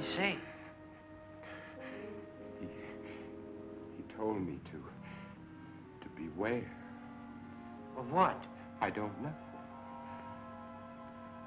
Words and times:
he 0.00 0.06
say? 0.06 0.36
He, 2.60 2.66
he 3.96 4.02
told 4.16 4.40
me 4.40 4.58
to, 4.66 4.82
to 6.02 6.08
beware. 6.16 6.70
Of 7.96 8.10
what? 8.12 8.42
I 8.80 8.90
don't 8.90 9.20
know. 9.22 9.34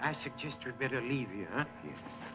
I 0.02 0.12
suggest 0.12 0.66
we'd 0.66 0.78
better 0.78 1.02
leave 1.02 1.34
you, 1.34 1.48
huh? 1.54 1.64
Yes. 1.86 2.26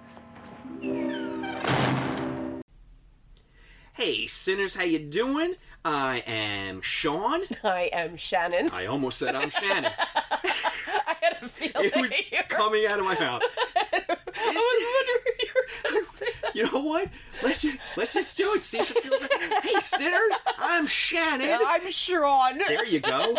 Hey, 3.93 4.27
sinners, 4.27 4.75
how 4.75 4.85
you 4.85 4.99
doing? 4.99 5.55
I 5.85 6.23
am 6.27 6.81
Sean. 6.81 7.43
I 7.65 7.91
am 7.93 8.17
Shannon. 8.17 8.71
I 8.71 8.87
almost 8.87 9.19
said 9.19 9.35
I'm 9.35 9.51
Shannon. 9.51 9.93
I 10.33 11.15
had 11.21 11.37
a 11.43 11.49
feeling 11.49 11.91
It 11.95 11.97
was 11.97 12.13
coming 12.49 12.87
out 12.87 12.99
of 12.99 13.05
my 13.05 13.19
mouth. 13.19 13.43
I 13.77 14.55
was 14.55 14.83
wondering 14.95 15.25
if 15.27 15.43
you 15.43 15.49
were 15.55 15.91
going 15.91 16.05
to 16.05 16.11
say 16.11 16.27
that. 16.43 16.48
You 16.59 16.65
know 16.65 16.81
what? 16.81 17.09
Let's 17.41 17.63
just, 17.63 17.79
let's 17.97 18.13
just 18.13 18.37
do 18.37 18.53
it. 18.55 18.65
See 18.65 18.81
if 18.81 18.91
it 18.91 18.99
feels 18.99 19.21
right. 19.21 19.63
Hey, 19.63 19.79
sinners, 19.79 20.43
I'm 20.59 20.89
Shannon. 20.89 21.61
I'm 21.65 21.89
Sean. 21.89 22.59
There 22.59 22.85
you 22.85 22.99
go. 22.99 23.37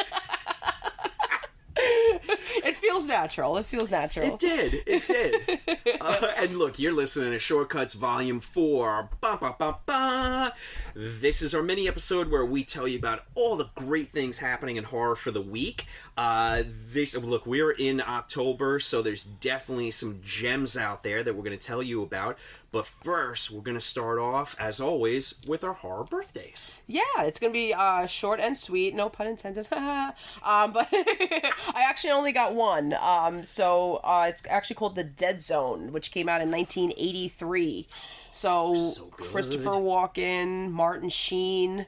It 1.76 2.76
feels 2.76 3.08
natural. 3.08 3.58
It 3.58 3.66
feels 3.66 3.90
natural. 3.90 4.34
It 4.34 4.40
did. 4.40 4.84
It 4.86 5.08
did. 5.08 5.60
Uh, 6.02 6.32
and 6.38 6.58
look, 6.58 6.80
you're 6.80 6.94
listening 6.94 7.32
to 7.32 7.40
Shortcuts 7.40 7.94
Volume 7.94 8.40
4. 8.40 9.10
Ba, 9.22 9.38
ba, 9.40 9.56
ba, 9.58 9.78
ba. 9.86 10.54
This 10.96 11.42
is 11.42 11.56
our 11.56 11.64
mini 11.64 11.88
episode 11.88 12.30
where 12.30 12.46
we 12.46 12.64
tell 12.64 12.88
you 12.88 12.98
about 12.98 13.24
all 13.36 13.56
the 13.56 13.70
great 13.76 14.10
things 14.10 14.40
happening 14.40 14.78
in 14.78 14.84
horror 14.86 15.16
for 15.16 15.32
the 15.32 15.42
week. 15.42 15.88
Uh, 16.18 16.64
this 16.68 17.16
look, 17.16 17.46
we're 17.46 17.72
in 17.72 18.02
October, 18.02 18.80
so 18.80 19.02
there's 19.02 19.24
definitely 19.24 19.92
some 19.92 20.20
gems 20.24 20.78
out 20.78 21.04
there 21.04 21.24
that 21.24 21.36
we're 21.36 21.44
going 21.44 21.58
to 21.58 21.68
tell 21.68 21.84
you 21.84 22.04
about. 22.04 22.38
But 22.72 22.86
first, 22.86 23.50
we're 23.50 23.62
going 23.62 23.78
to 23.78 23.82
start 23.82 24.20
off, 24.20 24.56
as 24.60 24.80
always, 24.80 25.36
with 25.48 25.64
our 25.64 25.74
horror 25.74 26.04
birthdays. 26.04 26.72
Yeah, 26.86 27.02
it's 27.20 27.40
gonna 27.40 27.52
be 27.54 27.74
uh, 27.74 28.06
short 28.06 28.40
and 28.40 28.56
sweet. 28.56 28.94
No 28.94 29.10
pun 29.10 29.26
intended. 29.28 29.68
um, 29.72 30.14
but 30.44 30.88
I 30.94 31.84
actually 31.84 32.12
only 32.12 32.32
got 32.32 32.54
one. 32.54 32.94
Um, 32.94 33.44
so 33.44 33.96
uh, 34.04 34.28
it's 34.30 34.44
actually 34.48 34.76
called 34.76 34.96
The 34.96 35.04
Dead 35.04 35.42
Zone, 35.42 35.92
which 35.92 36.12
came 36.12 36.30
out 36.30 36.42
in 36.42 36.52
1983. 36.52 37.88
So, 38.32 38.76
So. 38.76 39.06
Christopher 39.06 39.72
Walken, 39.72 40.70
Martin 40.70 41.10
Sheen. 41.10 41.88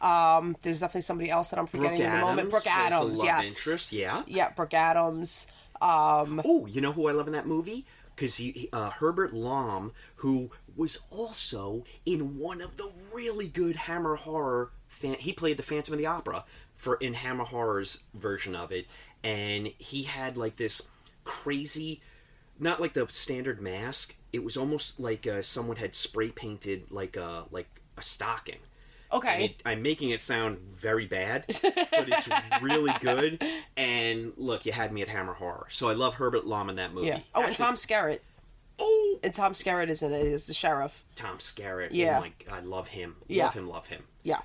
Um, 0.00 0.56
there's 0.62 0.80
definitely 0.80 1.02
somebody 1.02 1.30
else 1.30 1.50
that 1.50 1.58
I'm 1.58 1.66
Brooke 1.66 1.84
forgetting 1.84 2.04
in 2.04 2.12
the 2.12 2.18
moment. 2.18 2.50
Brooke 2.50 2.66
Adams, 2.66 3.22
yes. 3.22 3.48
interest, 3.48 3.92
yeah. 3.92 4.24
Yeah, 4.26 4.50
Brooke 4.50 4.74
Adams. 4.74 5.46
Um, 5.80 6.40
Oh, 6.44 6.66
you 6.66 6.80
know 6.80 6.92
who 6.92 7.08
I 7.08 7.12
love 7.12 7.26
in 7.26 7.32
that 7.34 7.46
movie? 7.46 7.86
Because 8.16 8.36
he, 8.36 8.70
uh, 8.72 8.90
Herbert 8.90 9.34
Lom, 9.34 9.92
who 10.16 10.50
was 10.74 10.98
also 11.10 11.84
in 12.04 12.38
one 12.38 12.60
of 12.60 12.76
the 12.78 12.90
really 13.14 13.46
good 13.46 13.76
Hammer 13.76 14.16
horror. 14.16 14.72
Fan- 14.88 15.16
he 15.18 15.32
played 15.32 15.58
the 15.58 15.62
Phantom 15.62 15.94
of 15.94 15.98
the 15.98 16.06
Opera 16.06 16.44
for 16.76 16.96
in 16.96 17.14
Hammer 17.14 17.44
Horror's 17.44 18.04
version 18.14 18.56
of 18.56 18.72
it, 18.72 18.86
and 19.22 19.68
he 19.78 20.04
had 20.04 20.36
like 20.36 20.56
this 20.56 20.90
crazy, 21.24 22.00
not 22.58 22.80
like 22.80 22.94
the 22.94 23.06
standard 23.08 23.60
mask. 23.60 24.16
It 24.32 24.42
was 24.42 24.56
almost 24.56 24.98
like 24.98 25.26
uh, 25.26 25.42
someone 25.42 25.76
had 25.76 25.94
spray 25.94 26.30
painted 26.30 26.90
like 26.90 27.16
a 27.16 27.44
like 27.50 27.68
a 27.96 28.02
stocking. 28.02 28.60
Okay. 29.12 29.44
It, 29.46 29.62
I'm 29.64 29.82
making 29.82 30.10
it 30.10 30.20
sound 30.20 30.58
very 30.58 31.06
bad, 31.06 31.44
but 31.62 32.08
it's 32.08 32.28
really 32.62 32.92
good. 33.00 33.42
And 33.78 34.32
look, 34.38 34.64
you 34.64 34.72
had 34.72 34.90
me 34.90 35.02
at 35.02 35.08
Hammer 35.08 35.34
Horror, 35.34 35.66
so 35.68 35.90
I 35.90 35.92
love 35.92 36.14
Herbert 36.14 36.46
Lom 36.46 36.70
in 36.70 36.76
that 36.76 36.94
movie. 36.94 37.08
yeah. 37.08 37.20
Oh, 37.34 37.42
and 37.42 37.54
Tom 37.54 37.74
Skerritt. 37.74 38.20
Oh, 38.78 39.18
And 39.22 39.34
Tom 39.34 39.52
Skerritt 39.52 39.88
is 39.90 40.02
in 40.02 40.12
it. 40.14 40.24
Is 40.26 40.46
the 40.46 40.54
sheriff. 40.54 41.04
Tom 41.14 41.36
Skerritt. 41.38 41.88
Yeah. 41.92 42.16
Oh 42.18 42.20
my, 42.22 42.56
I 42.56 42.60
love 42.60 42.88
him. 42.88 43.16
Yeah. 43.28 43.44
Love 43.44 43.54
him. 43.54 43.68
Love 43.68 43.86
him. 43.88 44.04
Yeah. 44.22 44.40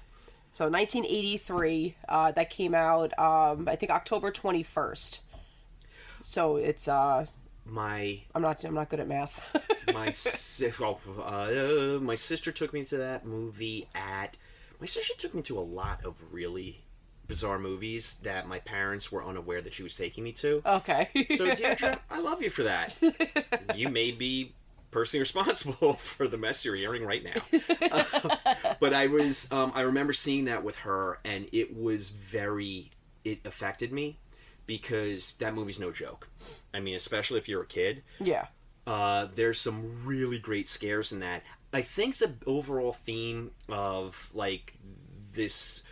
So 0.51 0.65
1983, 0.69 1.95
uh, 2.09 2.31
that 2.33 2.49
came 2.49 2.73
out, 2.75 3.17
um, 3.17 3.69
I 3.69 3.77
think 3.77 3.89
October 3.89 4.31
21st. 4.31 5.19
So 6.21 6.57
it's, 6.57 6.87
uh, 6.89 7.25
My 7.65 8.21
I'm 8.35 8.41
not, 8.41 8.61
I'm 8.65 8.73
not 8.75 8.89
good 8.89 8.99
at 8.99 9.07
math. 9.07 9.55
my 9.93 10.09
si- 10.09 10.71
oh, 10.81 10.99
uh, 11.97 11.99
my 12.01 12.15
sister 12.15 12.51
took 12.51 12.73
me 12.73 12.83
to 12.85 12.97
that 12.97 13.25
movie 13.25 13.87
at. 13.95 14.35
My 14.81 14.87
sister 14.87 15.13
took 15.15 15.35
me 15.35 15.43
to 15.43 15.59
a 15.59 15.61
lot 15.61 16.03
of 16.03 16.17
really 16.33 16.83
bizarre 17.27 17.59
movies 17.59 18.17
that 18.23 18.47
my 18.47 18.59
parents 18.59 19.11
were 19.11 19.23
unaware 19.23 19.61
that 19.61 19.73
she 19.75 19.83
was 19.83 19.95
taking 19.95 20.23
me 20.23 20.31
to. 20.33 20.61
okay. 20.65 21.09
So, 21.37 21.45
Deirdre, 21.55 21.99
I 22.09 22.19
love 22.19 22.41
you 22.41 22.49
for 22.49 22.63
that. 22.63 22.97
You 23.75 23.89
may 23.89 24.11
be 24.11 24.53
personally 24.89 25.21
responsible 25.21 25.93
for 25.99 26.27
the 26.27 26.37
mess 26.37 26.65
you're 26.65 26.75
hearing 26.75 27.05
right 27.05 27.23
now. 27.23 27.59
Uh, 27.91 28.35
but 28.79 28.93
I 28.93 29.05
was, 29.07 29.49
um, 29.51 29.71
I 29.75 29.81
remember 29.81 30.13
seeing 30.13 30.45
that 30.45 30.63
with 30.63 30.77
her, 30.77 31.19
and 31.23 31.47
it 31.53 31.77
was 31.77 32.09
very, 32.09 32.89
it 33.23 33.45
affected 33.45 33.93
me 33.93 34.17
because 34.65 35.35
that 35.35 35.53
movie's 35.53 35.79
no 35.79 35.91
joke. 35.91 36.27
I 36.73 36.79
mean, 36.79 36.95
especially 36.95 37.37
if 37.37 37.47
you're 37.47 37.61
a 37.61 37.67
kid. 37.67 38.03
yeah. 38.19 38.47
Uh, 38.87 39.27
there's 39.35 39.61
some 39.61 40.03
really 40.07 40.39
great 40.39 40.67
scares 40.67 41.11
in 41.11 41.19
that. 41.19 41.43
I 41.73 41.81
think 41.81 42.17
the 42.17 42.33
overall 42.45 42.93
theme 42.93 43.51
of 43.69 44.29
like 44.33 44.75
this 45.33 45.83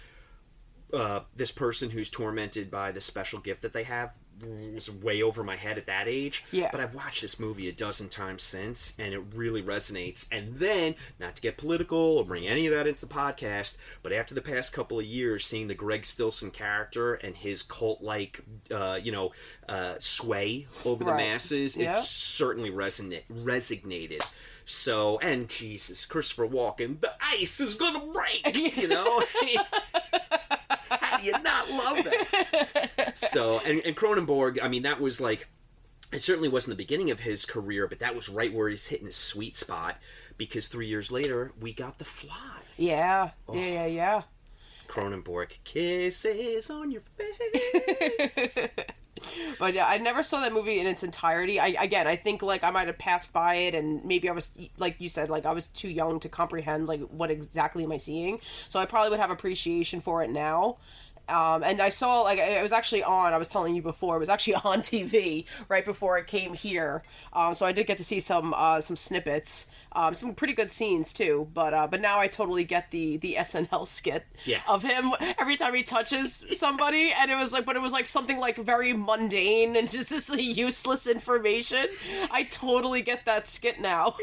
uh, 0.93 1.21
this 1.35 1.51
person 1.51 1.89
who's 1.91 2.09
tormented 2.09 2.71
by 2.71 2.91
the 2.91 3.01
special 3.01 3.39
gift 3.39 3.61
that 3.61 3.73
they 3.73 3.83
have 3.83 4.11
was 4.41 4.89
way 4.89 5.21
over 5.21 5.43
my 5.43 5.55
head 5.57 5.77
at 5.77 5.85
that 5.87 6.07
age. 6.07 6.45
Yeah. 6.51 6.69
But 6.71 6.79
I've 6.79 6.95
watched 6.95 7.21
this 7.21 7.39
movie 7.39 7.67
a 7.67 7.73
dozen 7.73 8.07
times 8.09 8.41
since, 8.41 8.95
and 8.97 9.13
it 9.13 9.21
really 9.35 9.61
resonates. 9.61 10.27
And 10.31 10.55
then, 10.57 10.95
not 11.19 11.35
to 11.35 11.41
get 11.41 11.57
political 11.57 11.97
or 12.17 12.23
bring 12.25 12.47
any 12.47 12.65
of 12.65 12.73
that 12.73 12.87
into 12.87 13.01
the 13.01 13.13
podcast, 13.13 13.77
but 14.01 14.13
after 14.13 14.33
the 14.33 14.41
past 14.41 14.73
couple 14.73 14.97
of 14.97 15.05
years, 15.05 15.45
seeing 15.45 15.67
the 15.67 15.75
Greg 15.75 16.05
Stillson 16.05 16.51
character 16.51 17.15
and 17.15 17.35
his 17.35 17.63
cult-like, 17.63 18.39
uh, 18.71 18.97
you 19.01 19.11
know, 19.11 19.31
uh, 19.67 19.95
sway 19.99 20.67
over 20.85 21.03
the 21.03 21.13
masses, 21.13 21.75
Yeah. 21.77 21.99
it 21.99 22.03
certainly 22.03 22.71
resonate 22.71 23.23
resignated. 23.29 24.21
So, 24.71 25.17
and 25.17 25.49
Jesus, 25.49 26.05
Christopher 26.05 26.47
Walken, 26.47 27.01
the 27.01 27.13
ice 27.19 27.59
is 27.59 27.73
gonna 27.73 28.05
break. 28.13 28.55
You 28.77 28.87
know, 28.87 29.23
how, 30.89 31.17
do 31.17 31.25
you 31.25 31.31
not 31.41 31.71
love 31.71 32.03
that? 32.05 33.13
So, 33.15 33.59
and, 33.61 33.81
and 33.83 33.95
Cronenberg, 33.97 34.59
I 34.61 34.67
mean, 34.67 34.83
that 34.83 35.01
was 35.01 35.19
like, 35.19 35.47
it 36.13 36.19
certainly 36.21 36.49
wasn't 36.49 36.77
the 36.77 36.83
beginning 36.83 37.09
of 37.09 37.21
his 37.21 37.45
career, 37.47 37.87
but 37.87 37.97
that 37.99 38.15
was 38.15 38.29
right 38.29 38.53
where 38.53 38.69
he's 38.69 38.87
hitting 38.87 39.07
his 39.07 39.15
sweet 39.15 39.55
spot 39.55 39.97
because 40.37 40.67
three 40.67 40.87
years 40.87 41.11
later, 41.11 41.51
we 41.59 41.73
got 41.73 41.97
The 41.97 42.05
Fly. 42.05 42.35
Yeah, 42.77 43.31
Oh. 43.47 43.55
yeah, 43.55 43.65
yeah, 43.65 43.85
yeah. 43.87 44.21
Cronenberg, 44.87 45.49
kisses 45.63 46.69
on 46.69 46.91
your 46.91 47.01
face. 47.17 48.67
But 49.59 49.73
yeah, 49.73 49.85
I 49.85 49.97
never 49.97 50.23
saw 50.23 50.41
that 50.41 50.53
movie 50.53 50.79
in 50.79 50.87
its 50.87 51.03
entirety. 51.03 51.59
I 51.59 51.67
again, 51.67 52.07
I 52.07 52.15
think 52.15 52.41
like 52.41 52.63
I 52.63 52.71
might 52.71 52.87
have 52.87 52.97
passed 52.97 53.33
by 53.33 53.55
it, 53.55 53.75
and 53.75 54.03
maybe 54.05 54.29
I 54.29 54.31
was 54.31 54.51
like 54.77 54.95
you 54.99 55.09
said, 55.09 55.29
like 55.29 55.45
I 55.45 55.51
was 55.51 55.67
too 55.67 55.89
young 55.89 56.19
to 56.21 56.29
comprehend 56.29 56.87
like 56.87 57.01
what 57.01 57.29
exactly 57.29 57.83
am 57.83 57.91
I 57.91 57.97
seeing. 57.97 58.39
So 58.69 58.79
I 58.79 58.85
probably 58.85 59.09
would 59.09 59.19
have 59.19 59.31
appreciation 59.31 59.99
for 59.99 60.23
it 60.23 60.29
now. 60.29 60.77
Um, 61.29 61.63
and 61.63 61.81
I 61.81 61.89
saw 61.89 62.21
like 62.21 62.39
it 62.39 62.61
was 62.61 62.71
actually 62.73 63.03
on. 63.03 63.33
I 63.33 63.37
was 63.37 63.47
telling 63.49 63.75
you 63.75 63.81
before 63.81 64.15
it 64.15 64.19
was 64.19 64.29
actually 64.29 64.55
on 64.65 64.81
TV 64.81 65.45
right 65.69 65.85
before 65.85 66.17
it 66.17 66.27
came 66.27 66.53
here. 66.53 67.03
Um, 67.33 67.53
so 67.53 67.65
I 67.65 67.71
did 67.71 67.87
get 67.87 67.97
to 67.97 68.03
see 68.03 68.19
some 68.19 68.53
uh, 68.53 68.81
some 68.81 68.95
snippets, 68.97 69.69
um, 69.93 70.13
some 70.13 70.33
pretty 70.33 70.53
good 70.53 70.71
scenes 70.71 71.13
too. 71.13 71.47
But 71.53 71.73
uh, 71.73 71.87
but 71.87 72.01
now 72.01 72.19
I 72.19 72.27
totally 72.27 72.63
get 72.63 72.91
the 72.91 73.17
the 73.17 73.35
SNL 73.39 73.87
skit 73.87 74.25
Yeah. 74.45 74.61
of 74.67 74.83
him 74.83 75.13
every 75.39 75.55
time 75.55 75.73
he 75.75 75.83
touches 75.83 76.45
somebody, 76.57 77.11
and 77.11 77.29
it 77.31 77.35
was 77.35 77.53
like, 77.53 77.65
but 77.65 77.75
it 77.75 77.81
was 77.81 77.93
like 77.93 78.07
something 78.07 78.37
like 78.37 78.57
very 78.57 78.93
mundane 78.93 79.75
and 79.75 79.87
just 79.91 80.09
this 80.09 80.29
like, 80.29 80.41
useless 80.41 81.07
information. 81.07 81.87
I 82.31 82.43
totally 82.43 83.01
get 83.01 83.25
that 83.25 83.47
skit 83.47 83.79
now. 83.79 84.15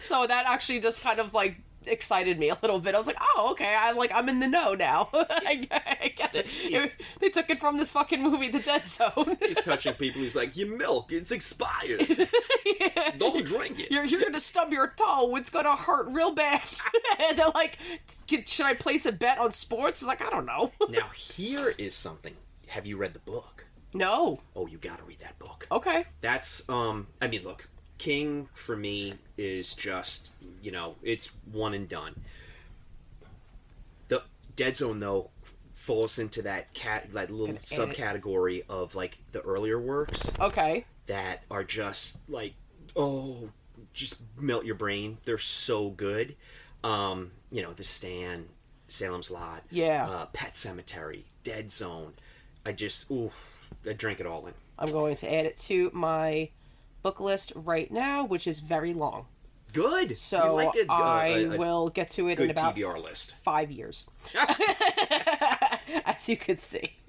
so 0.00 0.26
that 0.26 0.44
actually 0.46 0.80
just 0.80 1.02
kind 1.02 1.18
of 1.18 1.34
like 1.34 1.56
excited 1.86 2.38
me 2.38 2.48
a 2.50 2.58
little 2.60 2.78
bit. 2.78 2.94
I 2.94 2.98
was 2.98 3.06
like, 3.06 3.16
oh, 3.20 3.48
okay, 3.52 3.74
I 3.74 3.92
like 3.92 4.12
I'm 4.14 4.28
in 4.28 4.40
the 4.40 4.46
know 4.48 4.74
now. 4.74 5.08
I, 5.14 5.66
I 6.02 6.08
get 6.16 6.36
it. 6.36 6.46
It- 6.64 6.96
They 7.20 7.28
took 7.30 7.50
it 7.50 7.58
from 7.58 7.76
this 7.78 7.90
fucking 7.90 8.22
movie, 8.22 8.48
The 8.48 8.60
Dead 8.60 8.86
Zone. 8.86 9.36
he's 9.40 9.60
touching 9.60 9.94
people. 9.94 10.22
He's 10.22 10.36
like, 10.36 10.56
"Your 10.56 10.76
milk, 10.76 11.12
it's 11.12 11.30
expired. 11.30 12.06
Don't 13.18 13.44
drink 13.44 13.80
it." 13.80 13.90
You're, 13.90 14.04
you're 14.04 14.20
gonna 14.22 14.40
stub 14.40 14.72
your 14.72 14.92
toe. 14.96 15.34
It's 15.36 15.50
gonna 15.50 15.76
hurt 15.76 16.08
real 16.10 16.32
bad. 16.32 16.62
and 17.20 17.38
they're 17.38 17.48
like, 17.54 17.78
should 18.46 18.66
I 18.66 18.74
place 18.74 19.06
a 19.06 19.12
bet 19.12 19.38
on 19.38 19.52
sports? 19.52 20.00
It's 20.00 20.08
like, 20.08 20.22
I 20.22 20.30
don't 20.30 20.46
know. 20.46 20.72
Now, 20.88 21.08
here 21.14 21.72
is 21.78 21.94
something. 21.94 22.34
Have 22.68 22.86
you 22.86 22.96
read 22.96 23.14
the 23.14 23.20
book? 23.20 23.64
no. 23.92 24.40
Oh, 24.54 24.66
you 24.68 24.78
got 24.78 24.98
to 24.98 25.04
read 25.04 25.18
that 25.20 25.38
book. 25.38 25.66
Okay. 25.72 26.04
That's 26.20 26.68
um. 26.68 27.08
I 27.20 27.26
mean, 27.26 27.42
look, 27.42 27.68
King 28.00 28.48
for 28.54 28.74
me 28.76 29.14
is 29.36 29.74
just 29.74 30.30
you 30.62 30.72
know 30.72 30.96
it's 31.02 31.30
one 31.52 31.74
and 31.74 31.86
done. 31.88 32.14
The 34.08 34.22
Dead 34.56 34.74
Zone 34.76 35.00
though 35.00 35.30
falls 35.74 36.18
into 36.18 36.42
that 36.42 36.72
cat 36.74 37.12
that 37.12 37.30
little 37.30 37.46
Gonna 37.46 37.58
add 37.58 37.62
it. 37.90 37.96
subcategory 37.96 38.64
of 38.68 38.94
like 38.94 39.18
the 39.32 39.40
earlier 39.42 39.78
works 39.80 40.32
Okay. 40.40 40.84
that 41.06 41.42
are 41.50 41.64
just 41.64 42.28
like 42.28 42.54
oh 42.96 43.50
just 43.94 44.20
melt 44.38 44.64
your 44.66 44.74
brain 44.74 45.16
they're 45.24 45.38
so 45.38 45.88
good 45.90 46.36
um 46.84 47.30
you 47.50 47.62
know 47.62 47.72
the 47.72 47.82
stand 47.84 48.46
salem's 48.88 49.30
lot 49.30 49.62
Yeah. 49.70 50.06
uh, 50.08 50.26
pet 50.26 50.52
sematary 50.52 51.22
dead 51.44 51.70
zone 51.70 52.12
i 52.66 52.72
just 52.72 53.10
ooh 53.10 53.30
i 53.88 53.92
drink 53.94 54.20
it 54.20 54.26
all 54.26 54.46
in 54.46 54.54
I'm 54.78 54.92
going 54.92 55.16
to 55.16 55.34
add 55.34 55.46
it 55.46 55.56
to 55.58 55.90
my 55.94 56.50
book 57.02 57.20
list 57.20 57.52
right 57.54 57.90
now, 57.90 58.24
which 58.24 58.46
is 58.46 58.60
very 58.60 58.92
long. 58.92 59.26
good 59.72 60.16
So 60.18 60.54
like 60.56 60.74
a- 60.74 60.90
I 60.92 61.26
a- 61.26 61.50
a 61.52 61.58
will 61.58 61.88
get 61.90 62.10
to 62.10 62.28
it 62.28 62.38
in 62.40 62.50
about 62.50 62.74
tbr 62.76 63.02
list 63.02 63.36
five 63.44 63.70
years, 63.70 64.06
as 66.04 66.28
you 66.28 66.36
could 66.36 66.60
see. 66.60 66.96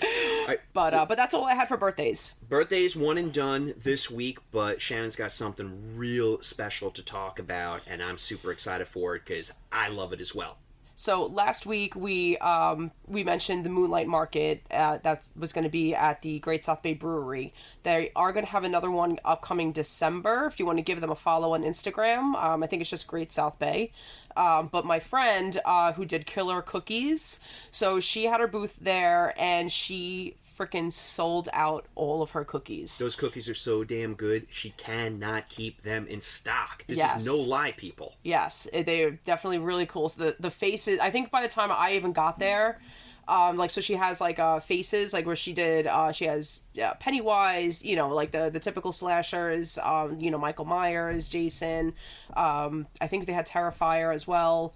I- 0.00 0.58
But 0.72 0.94
uh, 0.94 1.04
but 1.06 1.16
that's 1.16 1.34
all 1.34 1.44
I 1.44 1.54
had 1.54 1.68
for 1.68 1.76
birthdays. 1.76 2.34
birthdays 2.48 2.96
one 2.96 3.18
and 3.18 3.32
done 3.32 3.74
this 3.82 4.10
week 4.10 4.38
but 4.50 4.80
shannon's 4.80 5.16
got 5.16 5.32
something 5.32 5.96
real 5.96 6.40
special 6.42 6.90
to 6.92 7.02
talk 7.04 7.38
about 7.38 7.82
and 7.86 8.02
i'm 8.02 8.16
super 8.16 8.50
excited 8.52 8.86
for 8.88 9.16
it 9.16 9.24
because 9.26 9.52
i 9.72 9.88
love 9.88 10.12
it 10.14 10.20
as 10.20 10.34
well 10.34 10.56
So 10.98 11.26
last 11.26 11.64
week 11.64 11.94
we 11.94 12.36
um, 12.38 12.90
we 13.06 13.22
mentioned 13.22 13.64
the 13.64 13.70
Moonlight 13.70 14.08
Market 14.08 14.62
uh, 14.68 14.98
that 15.04 15.24
was 15.36 15.52
going 15.52 15.62
to 15.62 15.70
be 15.70 15.94
at 15.94 16.22
the 16.22 16.40
Great 16.40 16.64
South 16.64 16.82
Bay 16.82 16.92
Brewery. 16.92 17.54
They 17.84 18.10
are 18.16 18.32
going 18.32 18.44
to 18.44 18.50
have 18.50 18.64
another 18.64 18.90
one 18.90 19.20
upcoming 19.24 19.70
December. 19.70 20.46
If 20.46 20.58
you 20.58 20.66
want 20.66 20.78
to 20.78 20.82
give 20.82 21.00
them 21.00 21.10
a 21.10 21.14
follow 21.14 21.54
on 21.54 21.62
Instagram, 21.62 22.34
um, 22.42 22.64
I 22.64 22.66
think 22.66 22.80
it's 22.80 22.90
just 22.90 23.06
Great 23.06 23.30
South 23.30 23.60
Bay. 23.60 23.92
Um, 24.36 24.66
but 24.72 24.84
my 24.84 24.98
friend 24.98 25.60
uh, 25.64 25.92
who 25.92 26.04
did 26.04 26.26
Killer 26.26 26.62
Cookies, 26.62 27.38
so 27.70 28.00
she 28.00 28.24
had 28.24 28.40
her 28.40 28.48
booth 28.48 28.76
there 28.80 29.40
and 29.40 29.70
she 29.70 30.34
freaking 30.58 30.92
sold 30.92 31.48
out 31.52 31.86
all 31.94 32.20
of 32.22 32.32
her 32.32 32.44
cookies. 32.44 32.98
Those 32.98 33.14
cookies 33.16 33.48
are 33.48 33.54
so 33.54 33.84
damn 33.84 34.14
good, 34.14 34.46
she 34.50 34.70
cannot 34.70 35.48
keep 35.48 35.82
them 35.82 36.06
in 36.08 36.20
stock. 36.20 36.84
This 36.86 36.98
Yes. 36.98 37.20
is 37.22 37.26
no 37.26 37.36
lie, 37.36 37.72
people. 37.72 38.14
Yes, 38.24 38.68
eh, 38.72 38.82
they're 38.82 39.12
definitely 39.12 39.58
really 39.58 39.86
cool. 39.86 40.08
So 40.08 40.24
the 40.24 40.36
the 40.40 40.50
faces, 40.50 40.98
I 40.98 41.10
think 41.10 41.30
by 41.30 41.42
the 41.42 41.48
time 41.48 41.70
I 41.70 41.92
even 41.92 42.12
got 42.12 42.38
there, 42.38 42.80
um, 43.28 43.56
like 43.58 43.70
so 43.70 43.80
she 43.80 43.94
has 43.94 44.20
like 44.20 44.38
uh 44.38 44.58
faces 44.58 45.12
like 45.12 45.26
where 45.26 45.36
she 45.36 45.52
did 45.52 45.86
uh 45.86 46.10
she 46.12 46.24
has 46.24 46.64
yeah, 46.72 46.94
Pennywise, 46.94 47.84
you 47.84 47.94
know, 47.94 48.08
like 48.08 48.30
the 48.30 48.50
the 48.50 48.60
typical 48.60 48.90
slashers, 48.92 49.78
um, 49.78 50.18
you 50.20 50.30
know, 50.30 50.38
Michael 50.38 50.64
Myers, 50.64 51.28
Jason, 51.28 51.92
um, 52.36 52.86
I 53.00 53.06
think 53.06 53.26
they 53.26 53.32
had 53.34 53.46
Terrifier 53.46 54.14
as 54.14 54.26
well. 54.26 54.74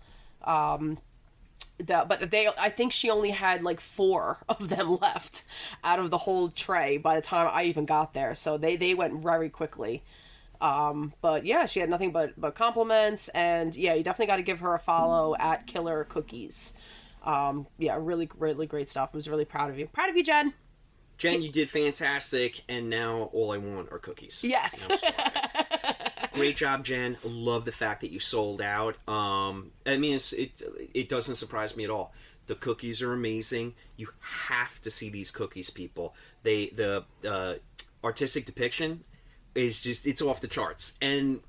The, 1.87 2.05
but 2.08 2.31
they 2.31 2.49
I 2.58 2.70
think 2.70 2.93
she 2.93 3.11
only 3.11 3.31
had 3.31 3.62
like 3.62 3.81
four 3.81 4.38
of 4.49 4.69
them 4.69 4.96
left 4.96 5.44
out 5.82 5.99
of 5.99 6.11
the 6.11 6.19
whole 6.19 6.49
tray 6.49 6.96
by 6.96 7.17
the 7.17 7.23
time 7.23 7.49
I 7.52 7.64
even 7.64 7.87
got 7.87 8.14
there. 8.14 8.34
So 8.34 8.56
they 8.56 8.76
they 8.76 8.94
went 8.94 9.23
very 9.23 9.49
quickly. 9.49 10.02
Um, 10.61 11.12
but 11.20 11.44
yeah, 11.44 11.67
she 11.67 11.81
had 11.81 11.90
nothing 11.90 12.12
but 12.12 12.40
but 12.40 12.55
compliments, 12.55 13.29
and 13.29 13.75
yeah, 13.75 13.94
you 13.94 14.05
definitely 14.05 14.26
got 14.26 14.37
to 14.37 14.43
give 14.43 14.61
her 14.61 14.75
a 14.75 14.79
follow 14.79 15.34
at 15.37 15.67
Killer 15.67 16.05
Cookies. 16.05 16.75
Um, 17.25 17.67
yeah, 17.79 17.96
really, 18.00 18.29
really 18.38 18.67
great 18.67 18.88
stuff. 18.88 19.11
I 19.12 19.17
was 19.17 19.29
really 19.29 19.44
proud 19.44 19.70
of 19.70 19.79
you. 19.79 19.87
Proud 19.88 20.11
of 20.11 20.17
you, 20.17 20.23
Jen. 20.23 20.55
Jen, 21.19 21.43
you 21.43 21.52
did 21.52 21.70
fantastic, 21.70 22.62
and 22.69 22.90
now 22.90 23.31
all 23.32 23.52
I 23.52 23.58
want 23.58 23.93
are 23.93 23.99
cookies. 23.99 24.43
Yes. 24.43 24.88
And 26.32 26.43
I'm 26.43 26.49
starving. 26.49 26.49
Great 26.49 26.56
job, 26.56 26.84
Jen. 26.84 27.17
Love 27.25 27.64
the 27.64 27.73
fact 27.73 28.00
that 28.02 28.11
you 28.11 28.19
sold 28.19 28.61
out. 28.62 28.96
Um, 29.08 29.73
I 29.87 29.96
mean, 29.96 30.14
it's, 30.14 30.32
it 30.32 30.62
it 30.94 31.08
doesn't 31.08 31.37
surprise 31.37 31.76
me 31.76 31.84
at 31.84 31.90
all. 31.90 32.12
The 32.46 32.55
cookies 32.55 33.02
are 33.02 33.12
amazing. 33.12 33.75
You 33.96 34.08
have 34.20 34.81
to 34.82 34.90
see 34.90 35.11
these 35.11 35.31
cookies, 35.31 35.70
people. 35.70 36.14
They 36.43 36.67
the 36.69 37.05
uh, 37.29 37.55
artistic 38.05 38.46
depiction 38.46 39.05
is 39.55 39.81
just 39.81 40.06
it's 40.06 40.22
off 40.22 40.41
the 40.41 40.48
charts. 40.48 40.98
And 41.01 41.41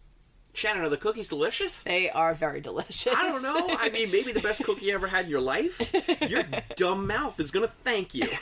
Shannon, 0.55 0.83
are 0.83 0.89
the 0.89 0.97
cookies 0.97 1.29
delicious? 1.29 1.83
They 1.83 2.11
are 2.11 2.35
very 2.35 2.61
delicious. 2.61 3.13
I 3.15 3.23
don't 3.23 3.41
know. 3.41 3.75
I 3.79 3.89
mean, 3.89 4.11
maybe 4.11 4.33
the 4.33 4.39
best 4.39 4.63
cookie 4.63 4.85
you 4.85 4.93
ever 4.93 5.07
had 5.07 5.25
in 5.25 5.31
your 5.31 5.41
life. 5.41 5.81
Your 6.29 6.43
dumb 6.75 7.07
mouth 7.07 7.39
is 7.39 7.49
gonna 7.49 7.67
thank 7.67 8.13
you. 8.13 8.27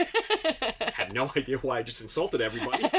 I 0.82 0.92
have 0.96 1.14
no 1.14 1.32
idea 1.38 1.58
why 1.60 1.80
I 1.80 1.84
just 1.84 2.02
insulted 2.02 2.42
everybody. 2.42 2.84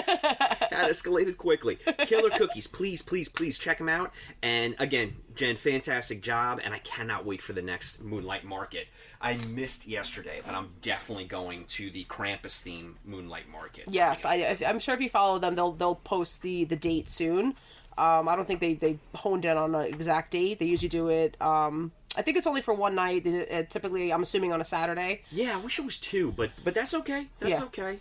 That 0.73 0.91
escalated 0.91 1.37
quickly. 1.37 1.79
Killer 2.07 2.31
cookies, 2.31 2.67
please, 2.67 3.02
please, 3.02 3.29
please 3.29 3.59
check 3.59 3.79
them 3.79 3.88
out. 3.88 4.12
And 4.43 4.75
again, 4.79 5.17
Jen, 5.35 5.57
fantastic 5.57 6.23
job, 6.23 6.61
and 6.64 6.75
I 6.75 6.79
cannot 6.79 7.25
wait 7.25 7.41
for 7.43 7.52
the 7.52 7.62
next 7.62 8.02
Moonlight 8.05 8.45
Market. 8.45 8.88
I 9.21 9.35
missed 9.49 9.87
yesterday, 9.87 10.41
but 10.45 10.55
I'm 10.55 10.71
definitely 10.81 11.25
going 11.25 11.64
to 11.67 11.91
the 11.91 12.05
Krampus 12.05 12.61
theme 12.61 12.97
Moonlight 13.05 13.49
Market. 13.50 13.85
Yes, 13.88 14.25
I, 14.25 14.57
I'm 14.67 14.79
sure 14.79 14.95
if 14.95 15.00
you 15.00 15.09
follow 15.09 15.38
them, 15.38 15.55
they'll 15.55 15.73
they'll 15.73 15.95
post 15.95 16.43
the 16.43 16.64
the 16.64 16.76
date 16.76 17.09
soon. 17.09 17.55
Um, 17.99 18.26
I 18.29 18.37
don't 18.37 18.47
think 18.49 18.61
they 18.61 18.75
they 18.75 18.99
honed 19.14 19.45
in 19.45 19.57
on 19.57 19.75
an 19.75 19.83
exact 19.87 20.31
date. 20.33 20.59
They 20.59 20.64
usually 20.67 20.88
do 20.88 21.09
it. 21.09 21.37
Um, 21.41 21.93
I 22.17 22.23
think 22.23 22.37
it's 22.37 22.47
only 22.47 22.61
for 22.62 22.75
one 22.75 22.95
night. 22.95 23.25
They- 23.25 23.49
uh, 23.49 23.62
typically, 23.69 24.12
I'm 24.12 24.23
assuming 24.23 24.52
on 24.52 24.61
a 24.61 24.64
Saturday. 24.64 25.23
Yeah, 25.31 25.55
I 25.57 25.61
wish 25.61 25.79
it 25.79 25.85
was 25.85 25.99
two, 25.99 26.33
but 26.33 26.50
but 26.64 26.75
that's 26.75 26.95
okay. 26.95 27.29
That's 27.38 27.59
Yeah. 27.61 27.64
okay. 27.67 28.00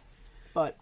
But 0.54 0.76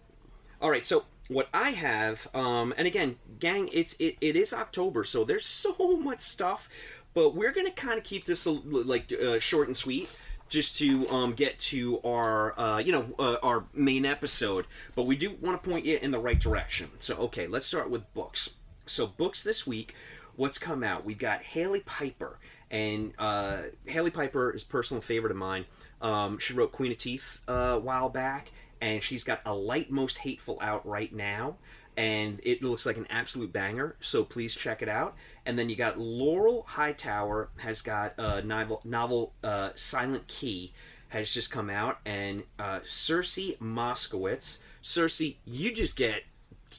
All 0.62 0.70
right, 0.70 0.84
so 0.86 1.04
what 1.30 1.48
I 1.54 1.70
have, 1.70 2.28
um, 2.34 2.74
and 2.76 2.88
again, 2.88 3.16
gang, 3.38 3.70
it's 3.72 3.94
it, 4.00 4.16
it 4.20 4.34
is 4.34 4.52
October, 4.52 5.04
so 5.04 5.24
there's 5.24 5.46
so 5.70 5.96
much 5.96 6.20
stuff, 6.20 6.68
but 7.14 7.34
we're 7.34 7.52
gonna 7.52 7.70
kind 7.70 7.98
of 7.98 8.04
keep 8.04 8.24
this 8.24 8.46
like 8.46 9.12
uh, 9.12 9.38
short 9.38 9.68
and 9.68 9.76
sweet, 9.76 10.14
just 10.48 10.76
to 10.78 11.08
um, 11.08 11.32
get 11.32 11.58
to 11.60 12.00
our 12.02 12.58
uh, 12.58 12.78
you 12.78 12.92
know 12.92 13.06
uh, 13.18 13.36
our 13.42 13.64
main 13.72 14.04
episode. 14.04 14.66
But 14.96 15.04
we 15.04 15.16
do 15.16 15.36
want 15.40 15.62
to 15.62 15.70
point 15.70 15.86
you 15.86 15.98
in 16.02 16.10
the 16.10 16.18
right 16.18 16.38
direction. 16.38 16.90
So 16.98 17.16
okay, 17.16 17.46
let's 17.46 17.66
start 17.66 17.90
with 17.90 18.12
books. 18.12 18.56
So 18.86 19.06
books 19.06 19.44
this 19.44 19.64
week, 19.66 19.94
what's 20.34 20.58
come 20.58 20.82
out? 20.82 21.04
We've 21.04 21.16
got 21.16 21.42
Hailey 21.42 21.80
Piper, 21.80 22.40
and 22.72 23.12
uh, 23.20 23.62
Hailey 23.86 24.10
Piper 24.10 24.50
is 24.50 24.64
personal 24.64 25.00
favorite 25.00 25.30
of 25.30 25.36
mine. 25.36 25.66
Um, 26.02 26.38
she 26.38 26.54
wrote 26.54 26.72
Queen 26.72 26.90
of 26.90 26.98
Teeth 26.98 27.40
uh, 27.46 27.52
a 27.52 27.78
while 27.78 28.08
back, 28.08 28.50
and 28.80 29.02
she's 29.02 29.24
got 29.24 29.40
a 29.44 29.54
light 29.54 29.90
most 29.90 30.18
hateful 30.18 30.58
out 30.60 30.86
right 30.86 31.12
now 31.12 31.56
and 31.96 32.40
it 32.42 32.62
looks 32.62 32.86
like 32.86 32.96
an 32.96 33.06
absolute 33.10 33.52
banger. 33.52 33.96
So 34.00 34.24
please 34.24 34.54
check 34.54 34.80
it 34.80 34.88
out. 34.88 35.16
And 35.44 35.58
then 35.58 35.68
you 35.68 35.76
got 35.76 35.98
Laurel 35.98 36.64
Hightower 36.66 37.50
has 37.58 37.82
got 37.82 38.14
a 38.16 38.42
novel, 38.42 38.80
novel 38.84 39.34
uh, 39.42 39.70
Silent 39.74 40.26
Key 40.26 40.72
has 41.08 41.30
just 41.30 41.50
come 41.50 41.68
out, 41.68 41.98
and 42.06 42.44
uh, 42.58 42.80
Circe 42.84 43.38
Moskowitz. 43.60 44.60
Circe, 44.80 45.20
you 45.44 45.72
just 45.72 45.96
get 45.96 46.22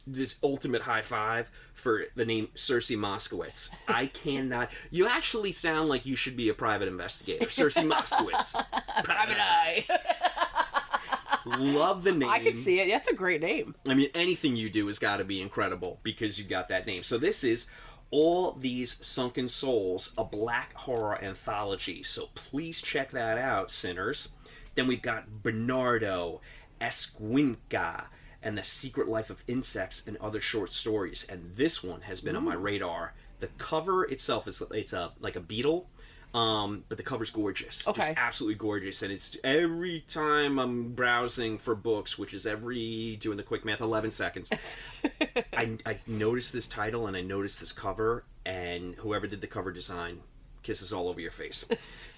this 0.08 0.40
ultimate 0.42 0.84
high 0.84 1.02
five 1.02 1.52
for 1.74 2.06
the 2.16 2.26
name 2.26 2.48
Circe 2.56 2.92
Moskowitz. 2.92 3.72
I 3.88 4.06
cannot. 4.08 4.72
You 4.90 5.06
actually 5.06 5.52
sound 5.52 5.90
like 5.90 6.06
you 6.06 6.16
should 6.16 6.38
be 6.38 6.48
a 6.48 6.54
private 6.54 6.88
investigator. 6.88 7.50
Circe 7.50 7.78
Moskowitz. 7.78 8.54
Private 9.04 9.38
Eye. 9.38 9.86
Love 11.46 12.04
the 12.04 12.12
name. 12.12 12.30
I 12.30 12.40
can 12.40 12.56
see 12.56 12.80
it. 12.80 12.90
That's 12.90 13.08
a 13.08 13.16
great 13.16 13.42
name. 13.42 13.76
I 13.88 13.94
mean, 13.94 14.10
anything 14.14 14.56
you 14.56 14.70
do 14.70 14.88
has 14.88 15.00
got 15.00 15.18
to 15.18 15.24
be 15.24 15.42
incredible 15.42 16.00
because 16.04 16.38
you 16.38 16.46
got 16.46 16.70
that 16.70 16.86
name. 16.86 17.04
So 17.04 17.18
this 17.18 17.44
is 17.44 17.70
all 18.12 18.52
these 18.52 19.06
sunken 19.06 19.48
souls, 19.48 20.14
a 20.18 20.24
black 20.24 20.74
horror 20.74 21.24
anthology. 21.24 22.04
So 22.04 22.30
please 22.36 22.82
check 22.82 23.12
that 23.12 23.38
out, 23.38 23.72
sinners. 23.72 24.36
Then 24.76 24.88
we've 24.88 25.02
got 25.02 25.44
Bernardo 25.44 26.42
Esquinca 26.80 28.06
and 28.44 28.58
the 28.58 28.64
Secret 28.64 29.08
Life 29.08 29.30
of 29.30 29.44
Insects 29.48 30.08
and 30.08 30.18
other 30.18 30.42
short 30.42 30.72
stories. 30.72 31.26
And 31.30 31.56
this 31.56 31.84
one 31.84 32.02
has 32.02 32.22
been 32.22 32.36
on 32.36 32.44
my 32.44 32.56
radar. 32.56 33.14
The 33.40 33.48
cover 33.58 34.04
itself 34.04 34.48
is 34.48 34.62
it's 34.72 34.94
a 34.94 35.12
like 35.20 35.36
a 35.36 35.42
beetle. 35.42 35.90
Um, 36.34 36.86
but 36.88 36.98
the 36.98 37.04
cover's 37.04 37.30
gorgeous. 37.30 37.88
Okay. 37.88 38.02
Just 38.02 38.14
absolutely 38.18 38.56
gorgeous. 38.56 39.02
And 39.02 39.12
it's 39.12 39.36
every 39.44 40.06
time 40.08 40.60
I'm 40.60 40.94
browsing 40.94 41.58
for 41.58 41.76
books, 41.76 42.18
which 42.18 42.34
is 42.34 42.46
every 42.46 43.18
doing 43.20 43.38
the 43.38 43.44
quick 43.44 43.66
math, 43.66 43.82
eleven 43.82 44.12
seconds. 44.12 44.52
I, 45.54 45.78
I 45.86 46.00
noticed 46.08 46.54
this 46.54 46.68
title 46.68 47.08
and 47.08 47.18
I 47.18 47.22
noticed 47.22 47.60
this 47.60 47.74
cover, 47.74 48.24
and 48.46 48.96
whoever 48.96 49.28
did 49.28 49.42
the 49.42 49.48
cover 49.48 49.72
design 49.72 50.22
kisses 50.64 50.94
all 50.94 51.10
over 51.10 51.20
your 51.20 51.32
face. 51.32 51.68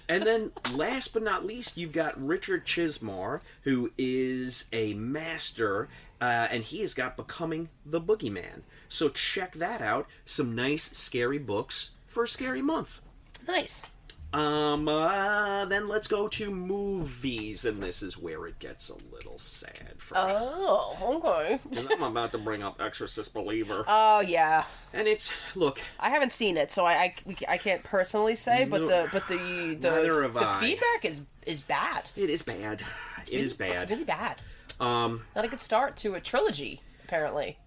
And 0.08 0.26
then, 0.26 0.52
last 0.72 1.12
but 1.14 1.22
not 1.22 1.44
least, 1.44 1.76
you've 1.76 1.92
got 1.92 2.20
Richard 2.22 2.66
Chizmar, 2.66 3.40
who 3.62 3.90
is 3.98 4.68
a 4.72 4.94
master, 4.94 5.88
uh, 6.20 6.48
and 6.50 6.62
he 6.62 6.80
has 6.80 6.94
got 6.94 7.16
Becoming 7.16 7.68
the 7.84 8.00
Boogeyman. 8.00 8.62
So 8.88 9.08
check 9.08 9.54
that 9.54 9.80
out. 9.80 10.06
Some 10.24 10.54
nice, 10.54 10.84
scary 10.96 11.38
books 11.38 11.94
for 12.06 12.24
a 12.24 12.28
scary 12.28 12.62
month. 12.62 13.00
Nice. 13.46 13.86
Um, 14.34 14.88
uh, 14.88 15.64
then 15.66 15.86
let's 15.86 16.08
go 16.08 16.26
to 16.28 16.50
movies, 16.50 17.64
and 17.64 17.82
this 17.82 18.02
is 18.02 18.18
where 18.18 18.46
it 18.46 18.58
gets 18.58 18.90
a 18.90 18.96
little 19.14 19.38
sad 19.38 19.94
for 19.98 20.14
me. 20.14 20.20
Oh, 20.24 21.20
okay. 21.24 21.58
'Cause 21.72 21.86
I'm 21.90 22.02
about 22.02 22.32
to 22.32 22.38
bring 22.38 22.62
up 22.62 22.80
Exorcist 22.80 23.32
Believer. 23.32 23.84
Oh 23.96 24.20
yeah. 24.20 24.64
And 24.92 25.06
it's 25.08 25.32
look, 25.54 25.80
I 26.00 26.10
haven't 26.10 26.32
seen 26.32 26.56
it, 26.56 26.70
so 26.70 26.84
I 26.84 26.92
I, 26.94 27.14
we- 27.24 27.36
I 27.48 27.58
can't 27.58 27.82
personally 27.84 28.34
say, 28.34 28.64
but 28.64 28.80
No. 28.82 28.86
the 28.88 29.08
but 29.12 29.28
the 29.28 29.76
the, 29.78 30.22
have 30.22 30.34
the 30.34 30.48
I. 30.48 30.60
feedback 30.60 31.04
is 31.04 31.22
is 31.46 31.62
bad. 31.62 32.04
it 32.16 32.28
is 32.30 32.42
bad. 32.42 32.82
It 33.30 33.40
is 33.40 33.54
bad. 33.54 33.90
Really 33.90 34.04
bad. 34.04 34.40
Um, 34.80 35.26
Not 35.36 35.44
a 35.44 35.48
good 35.48 35.60
start 35.60 35.96
to 35.98 36.14
a 36.14 36.20
trilogy, 36.20 36.80
apparently. 37.04 37.58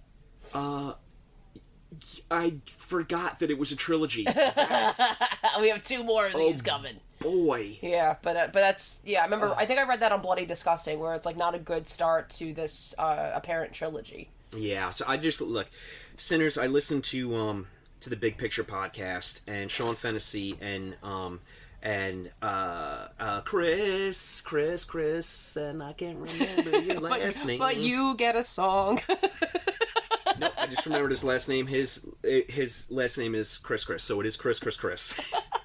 I 2.31 2.55
forgot 2.65 3.39
that 3.39 3.49
it 3.49 3.57
was 3.57 3.71
a 3.71 3.75
trilogy. 3.75 4.25
We 5.59 5.69
have 5.69 5.83
two 5.83 6.03
more 6.03 6.27
of 6.27 6.35
Oh. 6.35 6.37
these 6.39 6.61
coming. 6.61 6.97
boy. 7.19 7.77
Yeah, 7.81 8.15
but 8.21 8.35
uh, 8.37 8.45
but 8.53 8.59
that's 8.61 9.01
yeah. 9.05 9.21
I 9.21 9.23
remember. 9.23 9.53
I 9.57 9.65
think 9.65 9.79
I 9.79 9.83
read 9.87 10.01
that 10.01 10.11
on 10.11 10.21
Bloody 10.21 10.45
Disgusting, 10.45 10.99
where 10.99 11.15
it's 11.15 11.25
like 11.25 11.37
not 11.37 11.55
a 11.55 11.59
good 11.59 11.87
start 11.87 12.29
to 12.31 12.53
this 12.53 12.93
uh, 12.99 13.31
apparent 13.33 13.73
trilogy. 13.73 14.29
Yeah. 14.55 14.91
So 14.91 15.05
I 15.07 15.17
just 15.17 15.41
look, 15.41 15.67
sinners. 16.17 16.57
I 16.57 16.67
listened 16.67 17.03
to 17.05 17.35
um 17.35 17.67
to 18.01 18.09
the 18.11 18.15
Big 18.15 18.37
Picture 18.37 18.63
podcast 18.63 19.41
and 19.47 19.71
Sean 19.71 19.95
Fennessy 19.95 20.55
and 20.61 20.95
um 21.01 21.39
and 21.81 22.29
uh 22.41 23.07
uh 23.19 23.41
Chris 23.41 24.41
Chris 24.41 24.85
Chris 24.85 25.55
and 25.57 25.81
I 25.81 25.93
can't 25.93 26.19
remember 26.19 26.79
your 26.79 26.99
last 26.99 27.45
name. 27.45 27.57
But 27.59 27.77
you 27.77 28.15
get 28.15 28.35
a 28.35 28.43
song. 28.43 29.01
Nope, 30.39 30.53
I 30.57 30.67
just 30.67 30.85
remembered 30.85 31.11
his 31.11 31.23
last 31.23 31.49
name. 31.49 31.67
His 31.67 32.07
his 32.23 32.89
last 32.89 33.17
name 33.17 33.35
is 33.35 33.57
Chris 33.57 33.83
Chris, 33.83 34.03
so 34.03 34.19
it 34.21 34.25
is 34.25 34.35
Chris 34.35 34.59
Chris 34.59 34.77
Chris. 34.77 35.19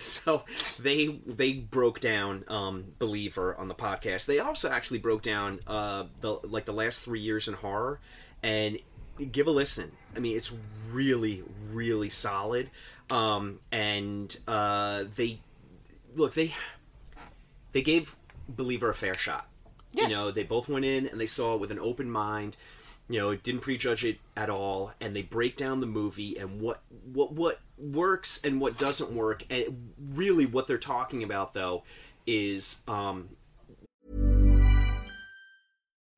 So 0.00 0.44
they 0.80 1.06
they 1.26 1.54
broke 1.54 2.00
down 2.00 2.44
um, 2.48 2.92
Believer 2.98 3.54
on 3.56 3.68
the 3.68 3.74
podcast. 3.74 4.26
They 4.26 4.38
also 4.38 4.70
actually 4.70 4.98
broke 4.98 5.22
down 5.22 5.60
uh, 5.66 6.04
the 6.20 6.40
like 6.44 6.64
the 6.64 6.72
last 6.72 7.02
three 7.02 7.20
years 7.20 7.48
in 7.48 7.54
horror, 7.54 8.00
and 8.42 8.78
give 9.32 9.46
a 9.46 9.50
listen. 9.50 9.92
I 10.14 10.18
mean, 10.18 10.36
it's 10.36 10.52
really 10.90 11.42
really 11.70 12.10
solid. 12.10 12.70
Um, 13.10 13.60
and 13.72 14.36
uh, 14.46 15.04
they 15.16 15.40
look 16.16 16.34
they 16.34 16.54
they 17.72 17.82
gave 17.82 18.16
Believer 18.48 18.90
a 18.90 18.94
fair 18.94 19.14
shot. 19.14 19.48
Yeah. 19.92 20.04
You 20.04 20.08
know, 20.10 20.30
they 20.30 20.44
both 20.44 20.68
went 20.68 20.84
in 20.84 21.06
and 21.08 21.20
they 21.20 21.26
saw 21.26 21.54
it 21.54 21.60
with 21.60 21.70
an 21.70 21.78
open 21.78 22.10
mind. 22.10 22.56
You 23.10 23.18
know, 23.18 23.30
it 23.30 23.42
didn't 23.42 23.62
prejudge 23.62 24.04
it 24.04 24.18
at 24.36 24.48
all, 24.50 24.92
and 25.00 25.16
they 25.16 25.22
break 25.22 25.56
down 25.56 25.80
the 25.80 25.86
movie 25.86 26.38
and 26.38 26.60
what 26.60 26.80
what 27.12 27.32
what 27.32 27.58
works 27.76 28.40
and 28.44 28.60
what 28.60 28.78
doesn't 28.78 29.10
work, 29.10 29.44
and 29.50 29.90
really 30.12 30.46
what 30.46 30.68
they're 30.68 30.78
talking 30.78 31.24
about 31.24 31.52
though 31.52 31.82
is 32.24 32.84
um, 32.86 33.30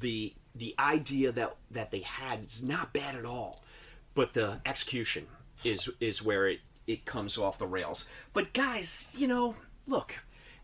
The 0.00 0.34
the 0.54 0.74
idea 0.78 1.32
that 1.32 1.56
that 1.70 1.90
they 1.90 2.00
had 2.00 2.44
is 2.44 2.62
not 2.62 2.92
bad 2.92 3.14
at 3.14 3.24
all, 3.24 3.62
but 4.14 4.34
the 4.34 4.60
execution 4.66 5.26
is 5.64 5.88
is 6.00 6.22
where 6.22 6.48
it 6.48 6.60
it 6.86 7.04
comes 7.04 7.36
off 7.38 7.58
the 7.58 7.66
rails. 7.66 8.08
But 8.32 8.52
guys, 8.52 9.14
you 9.16 9.28
know, 9.28 9.54
look, 9.86 10.16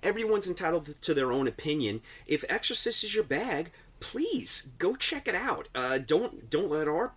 everyone's 0.03 0.49
entitled 0.49 0.95
to 1.01 1.15
their 1.15 1.33
own 1.33 1.47
opinion. 1.47 2.01
If 2.27 2.45
Exorcist 2.49 3.05
is 3.05 3.15
your 3.15 3.25
bag, 3.25 3.71
please 4.01 4.73
go 4.79 4.97
check 4.97 5.29
it 5.29 5.35
out. 5.35 5.69
Uh, 5.75 5.99
don't 5.99 6.49
don't 6.51 6.71
let 6.71 6.89
our 6.89 7.13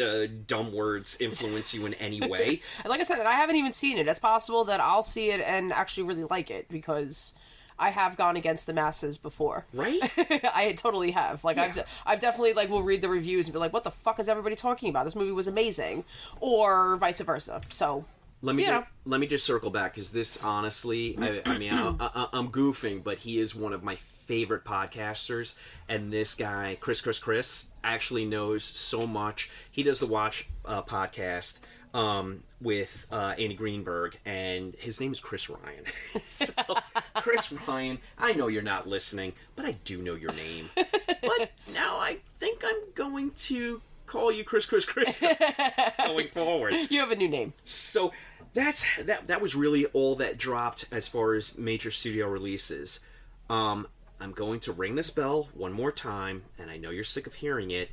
uh, 0.00 0.26
dumb 0.46 0.72
words 0.72 1.20
influence 1.20 1.74
you 1.74 1.86
in 1.86 1.94
any 1.94 2.26
way. 2.26 2.62
And 2.82 2.86
like 2.90 3.00
I 3.00 3.04
said, 3.04 3.20
I 3.20 3.32
haven't 3.32 3.56
even 3.56 3.72
seen 3.72 3.98
it. 3.98 4.08
It's 4.08 4.18
possible 4.18 4.64
that 4.64 4.80
I'll 4.80 5.02
see 5.02 5.30
it 5.30 5.40
and 5.40 5.72
actually 5.72 6.04
really 6.04 6.24
like 6.24 6.50
it 6.50 6.68
because 6.68 7.34
I 7.82 7.90
have 7.90 8.16
gone 8.16 8.36
against 8.36 8.66
the 8.66 8.72
masses 8.72 9.18
before. 9.18 9.66
Right? 9.74 10.00
I 10.54 10.74
totally 10.76 11.10
have. 11.10 11.42
Like 11.44 11.58
I've 11.58 11.82
I've 12.06 12.20
definitely 12.20 12.52
like 12.52 12.70
will 12.70 12.84
read 12.84 13.02
the 13.02 13.08
reviews 13.08 13.46
and 13.46 13.52
be 13.52 13.58
like, 13.58 13.72
what 13.72 13.82
the 13.84 13.90
fuck 13.90 14.20
is 14.20 14.28
everybody 14.28 14.54
talking 14.54 14.88
about? 14.88 15.04
This 15.04 15.16
movie 15.16 15.32
was 15.32 15.48
amazing, 15.48 16.04
or 16.40 16.96
vice 16.96 17.20
versa. 17.20 17.60
So 17.70 18.04
Let 18.40 18.54
me 18.54 18.66
know. 18.66 18.84
let 19.04 19.20
me 19.20 19.26
just 19.26 19.44
circle 19.44 19.70
back 19.70 19.94
because 19.94 20.12
this 20.12 20.42
honestly, 20.44 21.16
I, 21.18 21.42
I 21.44 21.58
mean, 21.58 21.72
I, 21.72 22.28
I'm 22.32 22.48
goofing, 22.50 23.02
but 23.02 23.18
he 23.18 23.38
is 23.40 23.54
one 23.54 23.72
of 23.72 23.82
my 23.82 23.96
favorite 23.96 24.64
podcasters, 24.64 25.58
and 25.88 26.12
this 26.12 26.34
guy, 26.36 26.76
Chris, 26.80 27.00
Chris, 27.00 27.18
Chris, 27.18 27.72
actually 27.82 28.24
knows 28.24 28.62
so 28.64 29.06
much. 29.06 29.50
He 29.70 29.82
does 29.82 29.98
the 29.98 30.06
Watch 30.06 30.48
uh, 30.64 30.82
podcast 30.82 31.58
um, 31.94 32.42
with 32.60 33.06
uh, 33.10 33.34
Andy 33.38 33.54
Greenberg, 33.54 34.18
and 34.24 34.74
his 34.76 35.00
name 35.00 35.12
is 35.12 35.20
Chris 35.20 35.48
Ryan. 35.50 35.84
so, 36.28 36.54
Chris 37.16 37.52
Ryan, 37.66 37.98
I 38.18 38.32
know 38.32 38.48
you're 38.48 38.62
not 38.62 38.86
listening, 38.86 39.32
but 39.56 39.64
I 39.64 39.72
do 39.84 40.02
know 40.02 40.14
your 40.14 40.32
name. 40.32 40.70
But 40.74 41.52
now 41.72 41.98
I 41.98 42.18
think 42.38 42.62
I'm 42.64 42.92
going 42.94 43.32
to 43.32 43.82
call 44.06 44.30
you 44.30 44.44
Chris, 44.44 44.66
Chris, 44.66 44.84
Chris 44.84 45.18
going 46.06 46.28
forward. 46.28 46.74
You 46.90 47.00
have 47.00 47.10
a 47.10 47.16
new 47.16 47.28
name. 47.28 47.54
So 47.64 48.12
that's 48.54 48.86
that. 49.02 49.26
That 49.26 49.40
was 49.40 49.54
really 49.54 49.86
all 49.86 50.16
that 50.16 50.36
dropped 50.36 50.86
as 50.92 51.08
far 51.08 51.34
as 51.34 51.56
major 51.56 51.90
studio 51.90 52.28
releases. 52.28 53.00
Um, 53.48 53.86
I'm 54.20 54.32
going 54.32 54.60
to 54.60 54.72
ring 54.72 54.94
this 54.94 55.10
bell 55.10 55.48
one 55.54 55.72
more 55.72 55.90
time, 55.90 56.42
and 56.58 56.70
I 56.70 56.76
know 56.76 56.90
you're 56.90 57.04
sick 57.04 57.26
of 57.26 57.34
hearing 57.34 57.70
it, 57.70 57.90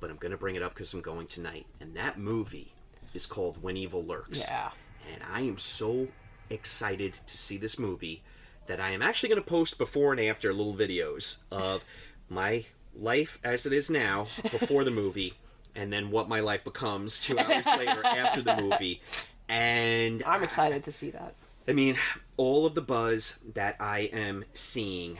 but 0.00 0.10
I'm 0.10 0.16
going 0.16 0.30
to 0.30 0.38
bring 0.38 0.54
it 0.54 0.62
up 0.62 0.74
because 0.74 0.94
I'm 0.94 1.00
going 1.00 1.26
tonight. 1.26 1.66
And 1.80 1.94
that 1.94 2.18
movie 2.18 2.74
is 3.14 3.26
called 3.26 3.62
When 3.62 3.76
Evil 3.76 4.04
Lurks. 4.04 4.48
Yeah. 4.48 4.70
And 5.12 5.22
I 5.30 5.40
am 5.40 5.58
so 5.58 6.08
excited 6.50 7.14
to 7.26 7.38
see 7.38 7.56
this 7.56 7.78
movie 7.78 8.22
that 8.66 8.80
I 8.80 8.90
am 8.90 9.02
actually 9.02 9.28
going 9.30 9.42
to 9.42 9.48
post 9.48 9.78
before 9.78 10.12
and 10.12 10.20
after 10.20 10.52
little 10.52 10.74
videos 10.74 11.42
of 11.50 11.84
my 12.28 12.64
life 12.94 13.38
as 13.44 13.66
it 13.66 13.72
is 13.72 13.90
now 13.90 14.26
before 14.50 14.84
the 14.84 14.90
movie, 14.90 15.34
and 15.74 15.92
then 15.92 16.10
what 16.10 16.28
my 16.28 16.40
life 16.40 16.64
becomes 16.64 17.20
two 17.20 17.38
hours 17.38 17.66
later 17.66 18.04
after 18.04 18.42
the 18.42 18.56
movie. 18.56 19.00
And 19.48 20.22
I'm 20.24 20.42
excited 20.42 20.82
to 20.84 20.92
see 20.92 21.10
that. 21.10 21.34
I 21.66 21.72
mean, 21.72 21.96
all 22.36 22.66
of 22.66 22.74
the 22.74 22.82
buzz 22.82 23.40
that 23.54 23.76
I 23.80 24.00
am 24.12 24.44
seeing. 24.54 25.18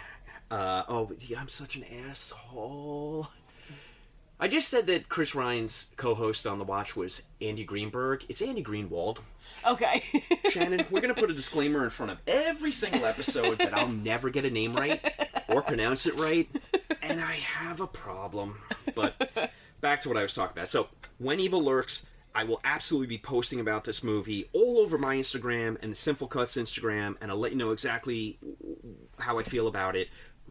Uh, 0.51 0.85
oh, 0.89 1.11
yeah, 1.21 1.41
I'm 1.41 1.49
such 1.49 1.77
an 1.77 1.85
asshole. 2.09 3.29
I 4.41 4.49
just 4.49 4.69
said 4.69 4.87
that 4.89 5.09
Chris 5.09 5.35
Ryan's 5.35 5.95
co-host 5.97 6.47
on 6.47 6.59
the 6.59 6.65
watch 6.65 6.97
was 6.97 7.29
Andy 7.41 7.65
Greenberg. 7.65 8.25
It's 8.29 8.43
Andy 8.43 8.65
Greenwald. 8.65 9.19
Okay. 9.67 10.05
Shannon, 10.51 10.85
we're 10.91 11.01
gonna 11.01 11.15
put 11.15 11.31
a 11.31 11.35
disclaimer 11.35 11.85
in 11.85 11.91
front 11.91 12.13
of 12.13 12.19
every 12.27 12.73
single 12.73 13.07
episode 13.07 13.59
that 13.59 13.73
I'll 13.73 13.89
never 13.89 14.31
get 14.31 14.45
a 14.45 14.51
name 14.51 14.75
right 14.75 15.01
or 15.49 15.63
pronounce 15.63 16.07
it 16.07 16.19
right, 16.19 16.49
and 17.01 17.21
I 17.21 17.33
have 17.35 17.81
a 17.81 17.87
problem. 17.87 18.59
But 18.95 19.53
back 19.81 20.01
to 20.01 20.09
what 20.09 20.19
I 20.19 20.23
was 20.23 20.35
talking 20.35 20.57
about. 20.57 20.69
So, 20.69 20.89
when 21.19 21.41
evil 21.41 21.63
lurks, 21.63 22.11
I 22.35 22.45
will 22.45 22.61
absolutely 22.65 23.07
be 23.07 23.19
posting 23.19 23.61
about 23.61 23.85
this 23.85 24.03
movie 24.03 24.51
all 24.53 24.79
over 24.79 24.99
my 24.99 25.17
Instagram 25.17 25.79
and 25.81 25.93
the 25.93 25.97
Sinful 25.97 26.29
Cuts 26.29 26.57
Instagram, 26.57 27.17
and 27.21 27.31
I'll 27.31 27.39
let 27.39 27.53
you 27.53 27.59
know 27.59 27.71
exactly 27.71 28.39
how 29.21 29.39
I 29.39 29.45
feel 29.45 29.69
about 29.69 29.97
it. 29.97 30.09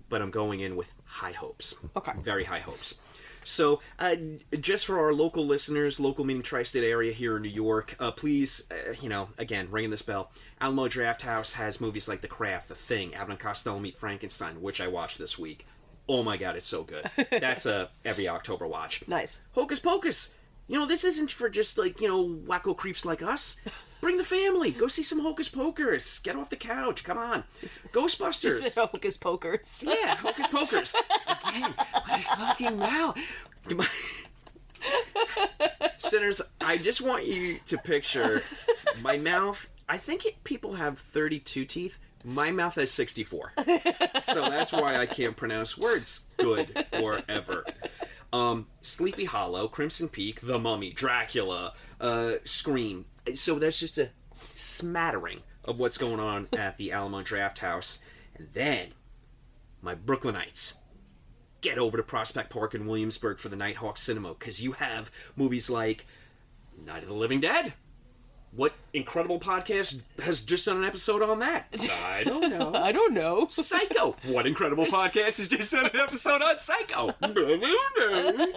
But 0.10 0.22
I'm 0.22 0.32
going 0.32 0.60
in 0.62 0.76
with 0.76 0.92
high 1.06 1.32
hopes. 1.32 1.76
Okay. 1.96 2.14
Very 2.22 2.44
high 2.44 2.60
hopes. 2.60 3.02
So, 3.44 3.82
uh, 4.00 4.16
just 4.60 4.86
for 4.86 5.00
our 5.00 5.14
local 5.14 5.46
listeners, 5.46 6.00
local 6.00 6.26
meaning 6.26 6.44
tri-state 6.44 6.84
area 6.84 7.12
here 7.14 7.36
in 7.38 7.42
New 7.44 7.50
York, 7.50 7.96
uh, 8.00 8.12
please, 8.12 8.70
uh, 8.72 8.94
you 9.02 9.10
know, 9.10 9.30
again, 9.38 9.68
ringing 9.72 9.92
this 9.92 10.02
bell. 10.02 10.32
Alamo 10.62 10.88
Draft 10.88 11.24
House 11.24 11.54
has 11.56 11.82
movies 11.82 12.08
like 12.08 12.22
The 12.22 12.28
Craft, 12.28 12.70
The 12.70 12.76
Thing, 12.76 13.14
Abbott 13.16 13.32
and 13.32 13.40
Costello 13.40 13.80
Meet 13.80 13.98
Frankenstein, 13.98 14.62
which 14.62 14.80
I 14.82 14.88
watched 14.88 15.18
this 15.18 15.38
week. 15.38 15.68
Oh 16.08 16.24
my 16.24 16.38
god, 16.38 16.56
it's 16.56 16.68
so 16.68 16.84
good. 16.84 17.10
That's 17.32 17.66
a 17.66 17.90
every 18.04 18.28
October 18.28 18.68
watch. 18.68 19.04
nice. 19.08 19.44
Hocus 19.54 19.80
Pocus. 19.80 20.36
You 20.68 20.80
know, 20.80 20.86
this 20.86 21.04
isn't 21.04 21.32
for 21.32 21.50
just 21.50 21.78
like 21.78 22.00
you 22.02 22.08
know 22.08 22.26
wacko 22.28 22.76
creeps 22.76 23.06
like 23.06 23.22
us. 23.22 23.60
Bring 24.04 24.18
the 24.18 24.26
family. 24.26 24.72
Go 24.72 24.88
see 24.88 25.02
some 25.02 25.22
Hocus 25.22 25.48
Pocus. 25.48 26.20
Get 26.20 26.36
off 26.36 26.50
the 26.50 26.58
couch. 26.58 27.06
Come 27.06 27.18
on. 27.18 27.46
Ghostbusters. 27.94 28.76
Hocus 28.92 29.16
Pokers. 29.16 29.86
Yeah, 29.88 30.16
Hocus 30.18 30.48
Pocus. 30.48 30.94
Again, 31.48 31.74
my 32.10 32.20
fucking 32.22 32.78
mouth. 32.78 33.18
Sinners, 35.98 36.42
I 36.60 36.78
just 36.80 37.00
want 37.00 37.26
you 37.26 37.60
to 37.66 37.78
picture 37.78 38.42
my 39.02 39.18
mouth. 39.18 39.70
I 39.88 39.98
think 40.00 40.26
it, 40.26 40.44
people 40.44 40.74
have 40.74 41.00
32 41.00 41.64
teeth. 41.64 41.98
My 42.26 42.52
mouth 42.52 42.76
has 42.76 42.92
64. 42.92 43.54
So 44.20 44.42
that's 44.50 44.74
why 44.74 44.98
I 44.98 45.06
can't 45.06 45.38
pronounce 45.38 45.78
words 45.78 46.28
good 46.36 46.88
or 47.02 47.22
ever. 47.30 47.66
Um, 48.34 48.68
Sleepy 48.82 49.26
Hollow, 49.26 49.70
Crimson 49.70 50.10
Peak, 50.10 50.42
The 50.42 50.60
Mummy, 50.60 50.92
Dracula, 50.92 51.74
uh, 52.02 52.34
Scream. 52.44 53.06
So 53.36 53.60
that's 53.60 53.80
just 53.80 53.98
a 53.98 54.10
smattering 54.34 55.42
of 55.66 55.80
what's 55.80 55.98
going 55.98 56.20
on 56.20 56.50
at 56.54 56.78
the 56.78 56.92
Alamo 56.92 57.22
Draft 57.22 57.60
House. 57.60 58.04
And 58.36 58.50
then 58.54 58.90
my 59.84 59.94
Brooklynites. 59.94 60.76
Get 61.62 61.78
over 61.78 61.96
to 61.98 62.04
Prospect 62.04 62.50
Park 62.50 62.74
in 62.74 62.88
Williamsburg 62.88 63.40
for 63.40 63.50
the 63.50 63.56
Nitehawk 63.56 63.98
Cinema 63.98 64.34
because 64.34 64.62
you 64.62 64.74
have 64.74 65.12
movies 65.36 65.70
like 65.70 66.06
Night 66.84 67.04
of 67.04 67.10
the 67.10 67.16
Living 67.16 67.40
Dead. 67.40 67.74
What 68.56 68.74
incredible 68.94 69.40
podcast 69.40 70.04
has 70.22 70.42
just 70.42 70.66
done 70.66 70.78
an 70.78 70.84
episode 70.84 71.24
on 71.24 71.40
that? 71.40 71.68
I 71.90 72.24
don't 72.24 72.52
know. 72.52 72.72
I 72.76 72.92
don't 72.92 73.14
know. 73.14 73.48
Psycho. 73.48 74.16
What 74.26 74.46
incredible 74.46 74.86
podcast 74.86 75.38
has 75.38 75.48
just 75.48 75.72
done 75.72 75.88
an 75.88 76.00
episode 76.00 76.42
on 76.44 76.60
Psycho? 76.60 77.16
I 77.22 77.28
don't 77.28 77.62
know. 77.98 78.54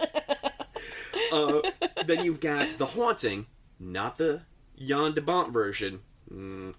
Uh, 1.31 1.71
then 2.05 2.23
you've 2.23 2.39
got 2.39 2.77
The 2.77 2.85
Haunting, 2.85 3.47
not 3.79 4.19
the 4.19 4.41
Jan 4.77 5.13
de 5.15 5.21
Bont 5.21 5.51
version, 5.51 6.01
mm, 6.31 6.75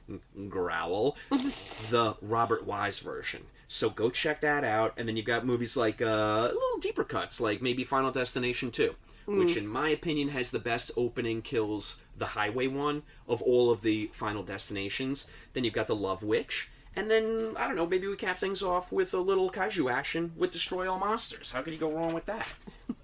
growl, 0.49 1.17
the 1.31 2.17
Robert 2.23 2.67
Wise 2.67 3.01
version. 3.01 3.47
So 3.69 3.91
go 3.91 4.09
check 4.09 4.41
that 4.41 4.65
out. 4.65 4.95
And 4.97 5.07
then 5.07 5.17
you've 5.17 5.27
got 5.27 5.47
movies 5.47 5.77
like 5.77 6.01
uh, 6.01 6.45
little 6.47 6.79
deeper 6.81 7.05
cuts, 7.05 7.41
like 7.41 7.61
maybe 7.63 7.85
Final 7.85 8.11
Destination 8.11 8.71
2, 8.71 8.95
which, 9.27 9.57
in 9.59 9.67
my 9.69 9.91
opinion, 9.91 10.29
has 10.29 10.51
the 10.51 10.59
best 10.59 10.91
opening 10.97 11.43
kills 11.43 12.03
the 12.17 12.27
highway 12.27 12.67
one 12.67 13.03
of 13.29 13.43
all 13.43 13.71
of 13.71 13.83
the 13.83 14.11
Final 14.15 14.43
Destinations. 14.43 15.31
Then 15.53 15.65
you've 15.65 15.75
got 15.75 15.87
The 15.87 15.95
Love 15.95 16.23
Witch. 16.23 16.71
And 16.97 17.11
then, 17.11 17.55
I 17.57 17.67
don't 17.67 17.77
know, 17.77 17.87
maybe 17.87 18.09
we 18.09 18.17
cap 18.17 18.41
things 18.41 18.63
off 18.63 18.91
with 18.91 19.15
a 19.15 19.21
little 19.21 19.51
kaiju 19.51 19.93
action 19.93 20.33
with 20.37 20.51
Destroy 20.51 20.91
All 20.91 20.99
Monsters. 20.99 21.53
How 21.53 21.63
could 21.63 21.73
you 21.75 21.79
go 21.79 21.93
wrong 21.93 22.13
with 22.13 22.25
that? 22.27 22.47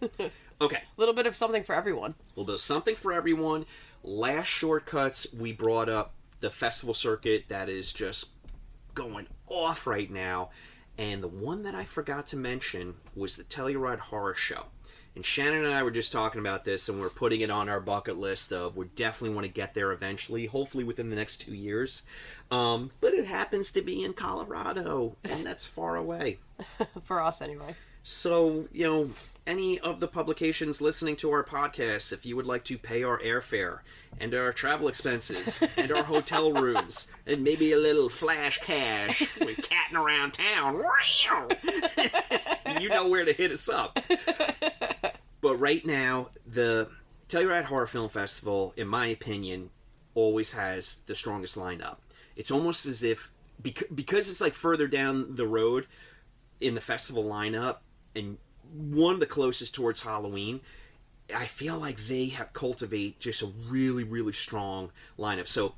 okay. 0.61 0.79
A 0.79 1.01
little 1.01 1.15
bit 1.15 1.27
of 1.27 1.37
something 1.37 1.63
for 1.63 1.75
everyone. 1.75 2.13
A 2.13 2.41
little 2.41 2.47
bit 2.47 2.55
of 2.55 2.61
something 2.61 2.97
for 2.97 3.13
everyone. 3.13 3.67
Last 4.03 4.49
shortcuts, 4.49 5.33
we 5.33 5.53
brought 5.53 5.89
up 5.89 6.15
the 6.41 6.51
festival 6.51 6.95
circuit 6.95 7.45
that 7.49 7.69
is 7.69 7.93
just 7.93 8.31
going 8.95 9.27
off 9.49 9.87
right 9.87 10.11
now. 10.11 10.51
And 10.97 11.23
the 11.23 11.29
one 11.29 11.65
that 11.65 11.75
I 11.75 11.85
forgot 11.85 12.27
to 12.29 12.37
mention 12.37 12.95
was 13.15 13.37
the 13.37 13.45
Telluride 13.45 13.99
Horror 13.99 14.35
Show. 14.35 14.67
And 15.17 15.25
Shannon 15.25 15.65
and 15.65 15.73
I 15.73 15.83
were 15.85 15.93
just 15.93 16.13
talking 16.13 16.41
about 16.41 16.65
this, 16.65 16.89
and 16.89 17.01
we're 17.01 17.09
putting 17.09 17.41
it 17.41 17.51
on 17.51 17.69
our 17.69 17.79
bucket 17.79 18.19
list 18.19 18.53
of 18.53 18.77
we 18.77 18.87
definitely 18.97 19.35
want 19.35 19.47
to 19.47 19.53
get 19.53 19.73
there 19.73 19.93
eventually, 19.93 20.47
hopefully 20.47 20.83
within 20.83 21.09
the 21.09 21.15
next 21.15 21.37
two 21.39 21.55
years. 21.55 22.05
Um, 22.51 22.91
but 23.01 23.15
it 23.15 23.27
happens 23.27 23.71
to 23.73 23.83
be 23.83 24.03
in 24.03 24.13
Colorado, 24.13 25.17
and 25.23 25.33
that's 25.47 25.67
far 25.67 25.97
away. 25.97 26.39
for 27.05 27.21
us, 27.21 27.41
anyway. 27.41 27.77
So, 28.03 28.69
you 28.73 28.87
know, 28.87 29.11
any 29.47 29.79
of 29.79 30.01
the 30.01 30.09
publications 30.09 30.81
listening 30.81 31.17
to 31.17 31.31
our 31.31 31.45
podcast, 31.45 32.13
if 32.13 32.27
you 32.27 32.35
would 32.37 32.47
like 32.47 32.65
to 32.65 32.77
pay 32.77 33.03
our 33.05 33.19
airfare 33.21 33.79
and 34.21 34.35
our 34.35 34.53
travel 34.53 34.89
expenses 34.89 35.61
and 35.77 35.93
our 35.93 36.03
hotel 36.03 36.53
rooms 36.53 37.11
and 37.27 37.43
maybe 37.43 37.73
a 37.73 37.79
little 37.79 38.09
flash 38.09 38.59
cash 38.59 39.39
with 39.39 39.63
catting 39.63 39.97
around 39.97 40.33
town, 40.33 40.83
you 42.81 42.89
know 42.89 43.09
where 43.09 43.25
to 43.25 43.33
hit 43.33 43.53
us 43.53 43.69
up. 43.69 43.99
But 45.41 45.57
right 45.57 45.85
now, 45.85 46.31
the 46.47 46.89
Telluride 47.29 47.65
Horror 47.65 47.87
Film 47.87 48.09
Festival, 48.09 48.73
in 48.77 48.89
my 48.89 49.09
opinion, 49.09 49.71
always 50.15 50.53
has 50.53 51.01
the 51.07 51.15
strongest 51.15 51.59
lineup. 51.59 51.97
It's 52.37 52.51
almost 52.51 52.87
as 52.87 53.03
if 53.03 53.31
because, 53.61 53.89
because 53.89 54.29
it's 54.29 54.41
like 54.41 54.55
further 54.55 54.89
down 54.89 55.35
the 55.35 55.47
road 55.47 55.87
in 56.61 56.75
the 56.75 56.81
festival 56.81 57.25
lineup 57.25 57.79
and 58.17 58.39
one 58.73 59.15
of 59.15 59.21
the 59.21 59.27
closest 59.27 59.75
towards 59.75 60.03
Halloween. 60.03 60.61
I 61.35 61.47
feel 61.47 61.79
like 61.79 62.07
they 62.07 62.27
have 62.27 62.53
cultivate 62.53 63.21
just 63.21 63.43
a 63.43 63.47
really, 63.47 64.05
really 64.05 64.33
strong 64.33 64.91
lineup. 65.19 65.49
So, 65.49 65.75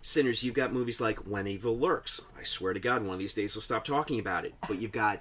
sinners, 0.00 0.42
you've 0.42 0.54
got 0.54 0.72
movies 0.72 1.00
like 1.00 1.18
When 1.18 1.46
Evil 1.46 1.78
Lurks. 1.78 2.26
I 2.38 2.42
swear 2.42 2.72
to 2.72 2.80
God, 2.80 3.02
one 3.02 3.14
of 3.14 3.18
these 3.18 3.34
days 3.34 3.54
we'll 3.54 3.62
stop 3.62 3.84
talking 3.84 4.18
about 4.18 4.44
it. 4.44 4.54
But 4.66 4.80
you've 4.80 4.92
got 4.92 5.20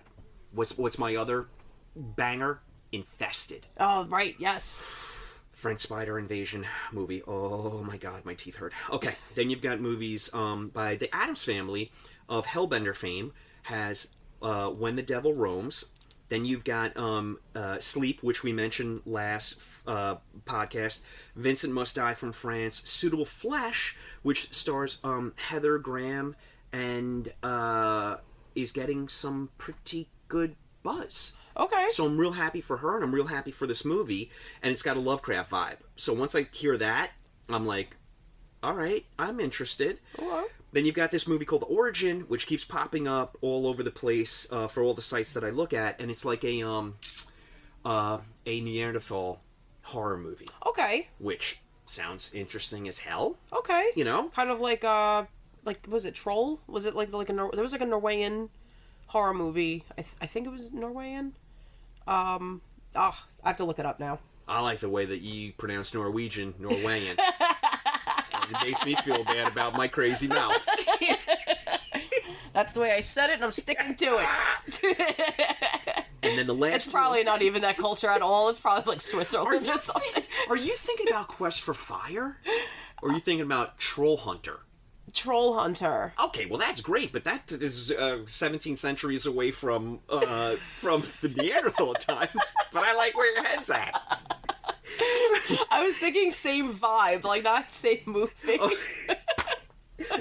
what's 0.52 0.78
what's 0.78 0.98
my 0.98 1.16
other 1.16 1.48
banger? 1.96 2.62
Infested. 2.92 3.68
Oh, 3.80 4.06
right, 4.06 4.36
yes. 4.38 5.40
Frank 5.54 5.80
Spider 5.80 6.18
Invasion 6.18 6.66
movie. 6.92 7.22
Oh 7.28 7.84
my 7.84 7.98
god, 7.98 8.26
my 8.26 8.34
teeth 8.34 8.58
hurt. 8.58 8.74
Okay, 8.90 9.16
then 9.36 9.50
you've 9.50 9.62
got 9.62 9.80
movies 9.80 10.34
um, 10.34 10.70
by 10.70 10.96
the 10.96 11.14
Adams 11.16 11.44
family 11.44 11.92
of 12.28 12.48
Hellbender 12.48 12.96
fame. 12.96 13.32
Has 13.64 14.16
uh, 14.42 14.70
When 14.70 14.96
the 14.96 15.04
Devil 15.04 15.34
Roams. 15.34 15.92
Then 16.32 16.46
you've 16.46 16.64
got 16.64 16.96
um, 16.96 17.40
uh, 17.54 17.82
Sleep, 17.82 18.24
which 18.24 18.42
we 18.42 18.54
mentioned 18.54 19.02
last 19.06 19.62
uh, 19.86 20.16
podcast. 20.46 21.02
Vincent 21.36 21.74
Must 21.74 21.94
Die 21.94 22.14
from 22.14 22.32
France. 22.32 22.90
Suitable 22.90 23.26
Flesh, 23.26 23.98
which 24.22 24.54
stars 24.54 25.02
um, 25.04 25.34
Heather 25.36 25.78
Graham 25.78 26.38
and 26.72 27.34
uh, 27.44 28.16
is 28.56 28.72
getting 28.72 29.10
some 29.10 29.50
pretty 29.58 30.08
good 30.30 30.56
buzz. 30.84 31.36
Okay. 31.58 31.88
So 31.90 32.06
I'm 32.06 32.18
real 32.18 32.32
happy 32.32 32.62
for 32.62 32.78
her, 32.78 32.96
and 32.96 33.04
I'm 33.04 33.14
real 33.14 33.28
happy 33.28 33.52
for 33.52 33.68
this 33.68 33.84
movie, 33.84 34.32
and 34.64 34.72
it's 34.72 34.84
got 34.84 34.96
a 34.96 35.02
Lovecraft 35.02 35.52
vibe. 35.52 35.78
So 35.98 36.14
once 36.14 36.34
I 36.34 36.48
hear 36.54 36.78
that, 36.78 37.12
I'm 37.50 37.66
like, 37.66 37.98
all 38.64 38.74
right, 38.74 39.06
I'm 39.20 39.42
interested. 39.42 40.00
Then 40.74 40.86
you've 40.86 40.96
got 40.96 41.12
this 41.12 41.28
movie 41.28 41.44
called 41.46 41.66
Origin, 41.68 42.22
which 42.22 42.48
keeps 42.48 42.64
popping 42.64 43.08
up 43.08 43.38
all 43.42 43.68
over 43.68 43.84
the 43.84 43.92
place 43.92 44.48
uh, 44.52 44.68
for 44.68 44.82
all 44.84 44.94
the 44.94 45.02
sites 45.02 45.34
that 45.34 45.44
I 45.44 45.50
look 45.50 45.74
at, 45.74 46.00
and 46.00 46.10
it's 46.10 46.24
like 46.24 46.44
a 46.46 46.62
um, 46.62 46.96
uh, 47.84 48.20
a 48.46 48.62
Neanderthal 48.62 49.42
horror 49.84 50.18
movie, 50.18 50.48
Okay. 50.66 51.10
which 51.20 51.60
sounds 51.86 52.34
interesting 52.34 52.88
as 52.88 53.00
hell. 53.00 53.36
Okay. 53.52 53.90
You 53.96 54.06
know, 54.06 54.30
Kind 54.30 54.50
of 54.50 54.62
like 54.62 54.84
uh, 54.86 55.26
like 55.66 55.86
was 55.90 56.06
it 56.06 56.14
Troll? 56.16 56.62
Was 56.68 56.86
it 56.86 56.96
like 56.96 57.12
like 57.12 57.30
a 57.30 57.34
there 57.34 57.64
was 57.64 57.74
like 57.74 57.82
a 57.82 57.86
Norwegian 57.86 58.50
horror 59.08 59.34
movie? 59.34 59.84
I 59.98 60.04
th- 60.04 60.16
I 60.22 60.26
think 60.28 60.48
it 60.48 60.52
was 60.52 60.72
Norwegian. 60.72 61.34
Um. 62.08 62.62
Ah, 62.96 63.26
I 63.44 63.50
have 63.50 63.58
to 63.58 63.66
look 63.66 63.80
it 63.80 63.86
up 63.86 64.00
now. 64.00 64.20
I 64.48 64.62
like 64.62 64.80
the 64.80 64.90
way 64.90 65.06
that 65.06 65.20
you 65.22 65.54
pronounce 65.54 65.94
Norwegian, 65.94 66.54
Norwegian. 66.60 67.18
it 68.52 68.66
makes 68.66 68.86
me 68.86 68.96
feel 68.96 69.24
bad 69.24 69.48
about 69.48 69.76
my 69.76 69.88
crazy 69.88 70.28
mouth. 70.28 70.58
That's 72.54 72.74
the 72.74 72.82
way 72.82 72.92
I 72.92 73.00
said 73.00 73.30
it, 73.30 73.36
and 73.36 73.46
I'm 73.46 73.52
sticking 73.52 73.96
to 73.96 74.20
it. 74.20 76.06
And 76.24 76.38
then 76.38 76.46
the 76.46 76.54
last 76.54 76.76
it's 76.76 76.92
probably 76.92 77.24
not 77.24 77.42
even 77.42 77.64
that 77.64 77.78
culture 77.78 78.08
at 78.08 78.22
all. 78.22 78.50
It's 78.50 78.60
probably 78.60 78.84
like 78.92 79.02
Switzerland 79.02 79.68
or 79.68 79.78
something. 79.78 80.24
Are 80.50 80.56
you 80.56 80.74
thinking 80.74 81.08
about 81.10 81.28
Quest 81.28 81.62
for 81.62 81.74
Fire? 81.74 82.38
Or 83.02 83.10
are 83.10 83.14
you 83.14 83.20
thinking 83.20 83.44
about 83.44 83.80
Troll 83.80 84.18
Hunter? 84.18 84.60
Troll 85.14 85.56
Hunter. 85.56 86.14
Okay, 86.24 86.46
well 86.46 86.60
that's 86.60 86.82
great, 86.82 87.12
but 87.12 87.24
that 87.24 87.52
is 87.52 87.92
uh, 87.92 88.20
17 88.28 88.76
centuries 88.76 89.26
away 89.26 89.52
from 89.52 90.00
uh, 90.10 90.56
from 90.78 91.04
the 91.22 91.30
Neanderthal 91.30 91.96
times. 91.96 92.54
But 92.72 92.84
I 92.84 92.94
like 92.94 93.18
where 93.18 93.34
your 93.34 93.44
head's 93.44 93.70
at. 93.70 94.00
I 95.70 95.84
was 95.84 95.98
thinking 95.98 96.32
same 96.32 96.74
vibe, 96.74 97.24
like 97.24 97.44
not 97.44 97.72
same 97.72 98.00
movie. 98.06 98.58
Oh. 98.60 98.76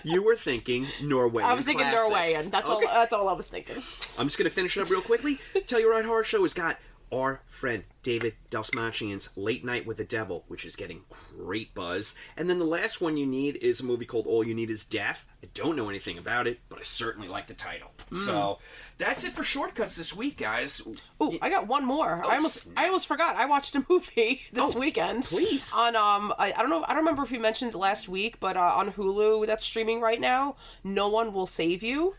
You 0.04 0.22
were 0.22 0.36
thinking 0.36 0.86
Norwegian. 1.02 1.50
I 1.50 1.54
was 1.54 1.64
thinking 1.64 1.86
classics. 1.86 2.10
Norwegian. 2.10 2.50
That's 2.50 2.68
Okay. 2.70 2.86
all. 2.86 2.94
That's 2.94 3.12
all 3.12 3.28
I 3.28 3.32
was 3.32 3.48
thinking. 3.48 3.76
I'm 4.18 4.26
just 4.26 4.36
gonna 4.38 4.50
finish 4.50 4.76
it 4.76 4.80
up 4.82 4.90
real 4.90 5.00
quickly. 5.00 5.38
Telluride 5.54 6.04
Horror 6.04 6.24
Show 6.24 6.42
has 6.42 6.52
got 6.54 6.76
our 7.12 7.42
friend 7.46 7.84
David 8.02 8.34
Dastmalchian's 8.50 9.36
Late 9.36 9.64
Night 9.64 9.86
with 9.86 9.96
the 9.98 10.04
Devil, 10.04 10.44
which 10.48 10.64
is 10.64 10.76
getting 10.76 11.02
great 11.36 11.74
buzz. 11.74 12.14
And 12.36 12.48
then 12.48 12.58
the 12.58 12.64
last 12.64 13.00
one 13.00 13.16
you 13.16 13.26
need 13.26 13.56
is 13.56 13.80
a 13.80 13.84
movie 13.84 14.06
called 14.06 14.26
All 14.26 14.42
You 14.44 14.54
Need 14.54 14.70
Is 14.70 14.84
Death. 14.84 15.26
I 15.42 15.48
don't 15.54 15.76
know 15.76 15.88
anything 15.88 16.16
about 16.18 16.46
it, 16.46 16.60
but 16.68 16.78
I 16.78 16.82
certainly 16.82 17.28
like 17.28 17.46
the 17.46 17.54
title. 17.54 17.90
So 18.12 18.58
that's 18.98 19.24
it 19.24 19.32
for 19.32 19.42
shortcuts 19.44 19.96
this 19.96 20.14
week, 20.16 20.36
guys. 20.38 20.82
Oh, 21.20 21.36
I 21.42 21.50
got 21.50 21.66
one 21.66 21.84
more. 21.84 22.24
I 22.24 22.36
almost, 22.36 22.72
I 22.76 22.86
almost 22.86 23.06
forgot. 23.06 23.36
I 23.36 23.46
watched 23.46 23.74
a 23.74 23.84
movie 23.88 24.42
this 24.52 24.74
Oh, 24.74 24.78
weekend. 24.78 25.24
please. 25.24 25.72
On 25.74 25.96
um, 25.96 26.32
I, 26.38 26.52
I 26.52 26.58
don't 26.60 26.70
know. 26.70 26.84
I 26.84 26.88
don't 26.88 26.98
remember 26.98 27.22
if 27.24 27.30
we 27.30 27.38
mentioned 27.38 27.74
it 27.74 27.76
last 27.78 28.08
week, 28.08 28.40
but 28.40 28.56
uh, 28.56 28.60
on 28.76 28.92
Hulu 28.92 29.46
that's 29.46 29.64
streaming 29.66 30.00
right 30.00 30.20
now. 30.20 30.56
No 30.84 31.08
one 31.08 31.32
will 31.32 31.46
save 31.46 31.82
you. 31.82 32.14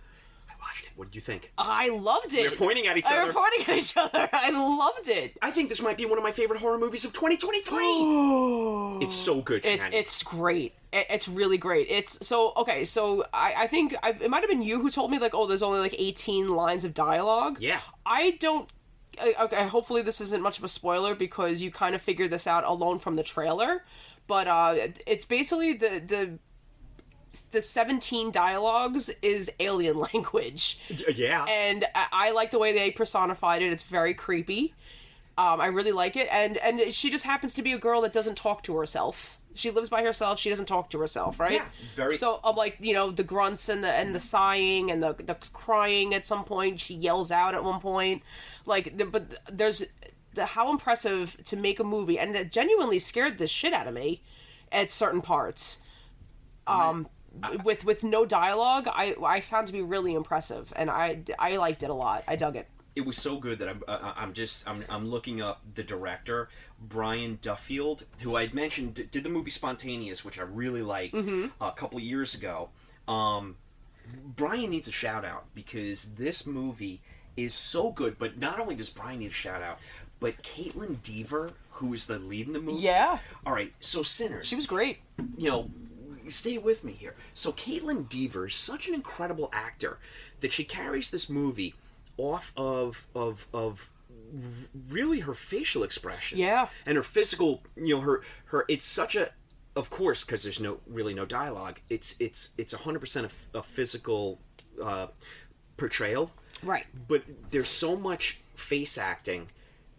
Watched 0.71 0.83
it. 0.85 0.89
What 0.95 1.07
did 1.09 1.15
you 1.15 1.21
think? 1.21 1.51
I 1.57 1.89
loved 1.89 2.33
it. 2.33 2.49
We're 2.49 2.55
pointing 2.57 2.87
at 2.87 2.97
each 2.97 3.05
other. 3.05 3.25
We're 3.25 3.33
pointing 3.33 3.61
at 3.73 3.77
each 3.77 3.97
other. 3.97 4.29
I 4.33 4.51
loved 4.51 5.09
it. 5.09 5.37
I 5.41 5.51
think 5.51 5.67
this 5.69 5.81
might 5.81 5.97
be 5.97 6.05
one 6.05 6.17
of 6.17 6.23
my 6.23 6.31
favorite 6.31 6.59
horror 6.61 6.77
movies 6.77 7.03
of 7.03 7.11
2023. 7.13 9.01
it's 9.05 9.15
so 9.15 9.41
good. 9.41 9.65
It's 9.65 9.83
Shannon. 9.83 9.93
it's 9.99 10.23
great. 10.23 10.73
It- 10.93 11.07
It's 11.09 11.27
really 11.27 11.57
great. 11.57 11.87
It's 11.89 12.25
so 12.25 12.53
okay. 12.57 12.85
So 12.85 13.25
I 13.33 13.53
I 13.59 13.67
think 13.67 13.95
I, 14.03 14.09
it 14.11 14.29
might 14.29 14.41
have 14.41 14.49
been 14.49 14.61
you 14.61 14.81
who 14.81 14.89
told 14.89 15.11
me 15.11 15.19
like 15.19 15.33
oh 15.33 15.45
there's 15.47 15.63
only 15.63 15.79
like 15.79 15.95
18 15.97 16.47
lines 16.47 16.83
of 16.83 16.93
dialogue. 16.93 17.57
Yeah. 17.59 17.79
I 18.05 18.31
don't. 18.39 18.69
Okay, 19.21 19.67
hopefully 19.67 20.01
this 20.01 20.21
isn't 20.21 20.41
much 20.41 20.57
of 20.57 20.63
a 20.63 20.69
spoiler 20.69 21.15
because 21.15 21.61
you 21.61 21.69
kind 21.69 21.95
of 21.95 22.01
figured 22.01 22.31
this 22.31 22.47
out 22.47 22.63
alone 22.63 22.97
from 22.97 23.17
the 23.17 23.23
trailer, 23.23 23.83
but 24.25 24.47
uh, 24.47 24.73
it's 25.05 25.25
basically 25.25 25.73
the 25.73 26.01
the 26.05 26.39
the 27.51 27.61
17 27.61 28.31
dialogues 28.31 29.09
is 29.21 29.51
alien 29.59 29.97
language 30.13 30.79
yeah. 31.13 31.45
and 31.45 31.85
I, 31.95 32.07
I 32.11 32.31
like 32.31 32.51
the 32.51 32.59
way 32.59 32.73
they 32.73 32.91
personified 32.91 33.61
it. 33.61 33.71
It's 33.71 33.83
very 33.83 34.13
creepy. 34.13 34.73
Um, 35.37 35.61
I 35.61 35.67
really 35.67 35.93
like 35.93 36.17
it, 36.17 36.27
and 36.29 36.57
and 36.57 36.93
she 36.93 37.09
just 37.09 37.23
happens 37.23 37.53
to 37.53 37.61
be 37.61 37.71
a 37.71 37.79
girl 37.79 38.01
that 38.01 38.11
doesn't 38.13 38.35
talk 38.35 38.63
to 38.63 38.75
herself. 38.77 39.39
She 39.53 39.71
lives 39.71 39.89
by 39.89 40.03
herself. 40.03 40.39
She 40.39 40.49
doesn't 40.49 40.65
talk 40.67 40.89
to 40.91 40.99
herself, 40.99 41.39
right? 41.39 41.53
Yeah, 41.53 41.65
very- 41.95 42.15
So 42.17 42.39
I'm 42.43 42.55
like, 42.55 42.77
you 42.79 42.93
know, 42.93 43.11
the 43.11 43.23
grunts 43.23 43.69
and 43.69 43.83
the 43.83 43.89
and 43.89 44.13
the 44.13 44.19
sighing 44.19 44.91
and 44.91 45.01
the 45.01 45.13
the 45.13 45.35
crying 45.53 46.13
at 46.13 46.25
some 46.25 46.43
point. 46.43 46.81
She 46.81 46.93
yells 46.95 47.31
out 47.31 47.55
at 47.55 47.63
one 47.63 47.79
point, 47.79 48.23
like, 48.65 48.97
the, 48.97 49.05
but 49.05 49.39
there's 49.49 49.83
the, 50.33 50.45
how 50.47 50.69
impressive 50.69 51.37
to 51.45 51.55
make 51.55 51.79
a 51.79 51.83
movie, 51.83 52.19
and 52.19 52.35
that 52.35 52.51
genuinely 52.51 52.99
scared 52.99 53.37
the 53.37 53.47
shit 53.47 53.73
out 53.73 53.87
of 53.87 53.93
me 53.93 54.21
at 54.71 54.91
certain 54.91 55.21
parts. 55.21 55.79
Um, 56.67 57.07
with 57.63 57.85
with 57.85 58.03
no 58.03 58.25
dialogue, 58.25 58.87
I 58.87 59.15
I 59.23 59.41
found 59.41 59.67
to 59.67 59.73
be 59.73 59.81
really 59.81 60.13
impressive, 60.13 60.71
and 60.75 60.89
I 60.89 61.21
I 61.39 61.57
liked 61.57 61.83
it 61.83 61.89
a 61.89 61.93
lot. 61.93 62.23
I 62.27 62.35
dug 62.35 62.55
it. 62.55 62.67
it 62.95 63.05
was 63.05 63.17
so 63.17 63.37
good 63.39 63.59
that 63.59 63.69
I'm 63.69 63.83
uh, 63.87 64.13
I'm 64.15 64.33
just 64.33 64.67
I'm 64.67 64.83
I'm 64.89 65.07
looking 65.09 65.41
up 65.41 65.61
the 65.75 65.83
director 65.83 66.49
Brian 66.79 67.39
Duffield, 67.41 68.03
who 68.19 68.35
I'd 68.35 68.53
mentioned 68.53 68.95
did 69.11 69.23
the 69.23 69.29
movie 69.29 69.51
Spontaneous, 69.51 70.25
which 70.25 70.37
I 70.39 70.43
really 70.43 70.81
liked 70.81 71.15
a 71.61 71.71
couple 71.71 71.97
of 71.97 72.03
years 72.03 72.33
ago. 72.35 72.69
Um, 73.07 73.55
Brian 74.35 74.69
needs 74.71 74.87
a 74.87 74.91
shout 74.91 75.23
out 75.23 75.45
because 75.53 76.15
this 76.15 76.45
movie 76.45 77.01
is 77.37 77.53
so 77.53 77.91
good. 77.91 78.17
But 78.19 78.37
not 78.37 78.59
only 78.59 78.75
does 78.75 78.89
Brian 78.89 79.19
need 79.19 79.27
a 79.31 79.33
shout 79.33 79.61
out, 79.61 79.79
but 80.19 80.43
Kaitlyn 80.43 81.01
Dever, 81.01 81.51
who 81.71 81.93
is 81.93 82.07
the 82.07 82.19
lead 82.19 82.47
in 82.47 82.53
the 82.53 82.59
movie. 82.61 82.81
Yeah. 82.83 83.19
All 83.45 83.53
right. 83.53 83.73
So 83.79 84.03
Sinners. 84.03 84.47
She 84.47 84.55
was 84.55 84.65
great. 84.65 84.99
you 85.37 85.49
know, 85.49 85.69
stay 86.29 86.57
with 86.57 86.83
me 86.83 86.93
here. 86.93 87.15
So 87.33 87.51
Kaitlyn 87.51 88.07
Dever 88.09 88.47
is 88.47 88.55
such 88.55 88.87
an 88.87 88.93
incredible 88.93 89.49
actor 89.53 89.99
that 90.41 90.51
she 90.51 90.63
carries 90.63 91.09
this 91.11 91.29
movie 91.29 91.75
off 92.17 92.51
of 92.55 93.07
of 93.15 93.47
of 93.53 93.89
really 94.89 95.19
her 95.21 95.33
facial 95.33 95.83
expressions 95.83 96.39
Yeah. 96.39 96.67
and 96.85 96.95
her 96.97 97.03
physical 97.03 97.63
you 97.75 97.95
know 97.95 98.01
her 98.01 98.21
her 98.45 98.65
it's 98.67 98.85
such 98.85 99.15
a 99.15 99.31
of 99.75 99.89
course 99.89 100.23
because 100.23 100.43
there's 100.43 100.59
no 100.59 100.79
really 100.87 101.13
no 101.13 101.25
dialogue 101.25 101.79
it's 101.89 102.15
it's 102.19 102.51
it's 102.57 102.73
100% 102.73 103.29
a, 103.53 103.57
a 103.57 103.63
physical 103.63 104.39
uh, 104.81 105.07
portrayal 105.77 106.31
Right. 106.63 106.85
but 107.07 107.23
there's 107.49 107.69
so 107.69 107.95
much 107.95 108.39
face 108.55 108.97
acting 108.97 109.47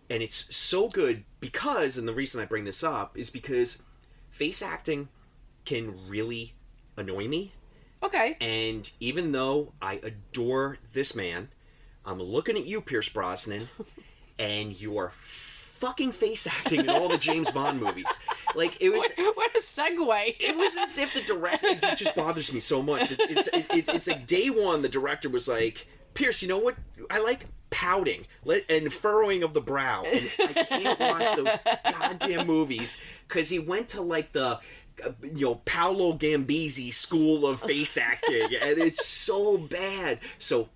and 0.09 0.23
it's 0.23 0.55
so 0.55 0.89
good 0.89 1.25
because 1.41 1.99
and 1.99 2.07
the 2.07 2.15
reason 2.15 2.41
i 2.41 2.45
bring 2.45 2.65
this 2.65 2.83
up 2.85 3.17
is 3.19 3.31
because 3.31 3.83
face 4.31 4.63
acting 4.63 5.09
can 5.65 5.95
really 6.09 6.55
annoy 6.97 7.29
me. 7.29 7.53
Okay. 8.03 8.37
and 8.41 8.91
even 8.99 9.31
though 9.31 9.73
i 9.81 10.01
adore 10.03 10.79
this 10.93 11.15
man 11.15 11.49
i'm 12.05 12.21
looking 12.21 12.57
at 12.57 12.67
you 12.67 12.81
pierce 12.81 13.09
brosnan 13.09 13.69
and 14.41 14.81
you're 14.81 15.13
fucking 15.15 16.11
face 16.13 16.47
acting 16.47 16.81
in 16.81 16.91
all 16.91 17.09
the 17.09 17.19
james 17.19 17.51
bond 17.51 17.81
movies. 17.81 18.07
Like 18.55 18.77
it 18.81 18.91
was 18.91 19.03
what 19.35 19.57
a 19.57 19.61
segue. 19.61 20.37
it 20.39 20.55
was 20.59 20.77
as 20.77 20.99
if 20.99 21.15
the 21.15 21.23
director 21.23 21.69
it 21.69 21.97
just 21.97 22.15
bothers 22.17 22.53
me 22.53 22.61
so 22.61 22.83
much. 22.83 23.11
It, 23.11 23.19
it's, 23.19 23.47
it, 23.47 23.67
it's, 23.73 23.89
it's 23.89 24.07
like 24.07 24.27
day 24.27 24.51
one 24.51 24.83
the 24.83 24.91
director 24.91 25.31
was 25.31 25.49
like 25.49 25.87
pierce 26.13 26.43
you 26.43 26.49
know 26.49 26.59
what? 26.59 26.77
I 27.09 27.21
like 27.21 27.47
pouting 27.71 28.27
and 28.69 28.93
furrowing 28.93 29.43
of 29.43 29.55
the 29.55 29.63
brow 29.63 30.05
and 30.05 30.31
i 30.39 30.53
can't 30.65 31.01
watch 31.01 31.37
those 31.37 31.93
goddamn 31.99 32.47
movies. 32.47 33.01
Because 33.27 33.49
he 33.49 33.59
went 33.59 33.89
to 33.91 34.03
like 34.03 34.33
the 34.33 34.61
you 35.23 35.47
know 35.47 35.55
paolo 35.57 36.15
gambisi 36.15 36.93
school 36.93 37.47
of 37.47 37.61
face 37.61 37.97
acting 37.97 38.55
and 38.63 38.79
it's 38.79 39.07
so 39.07 39.59
bad. 39.59 40.19
So 40.39 40.69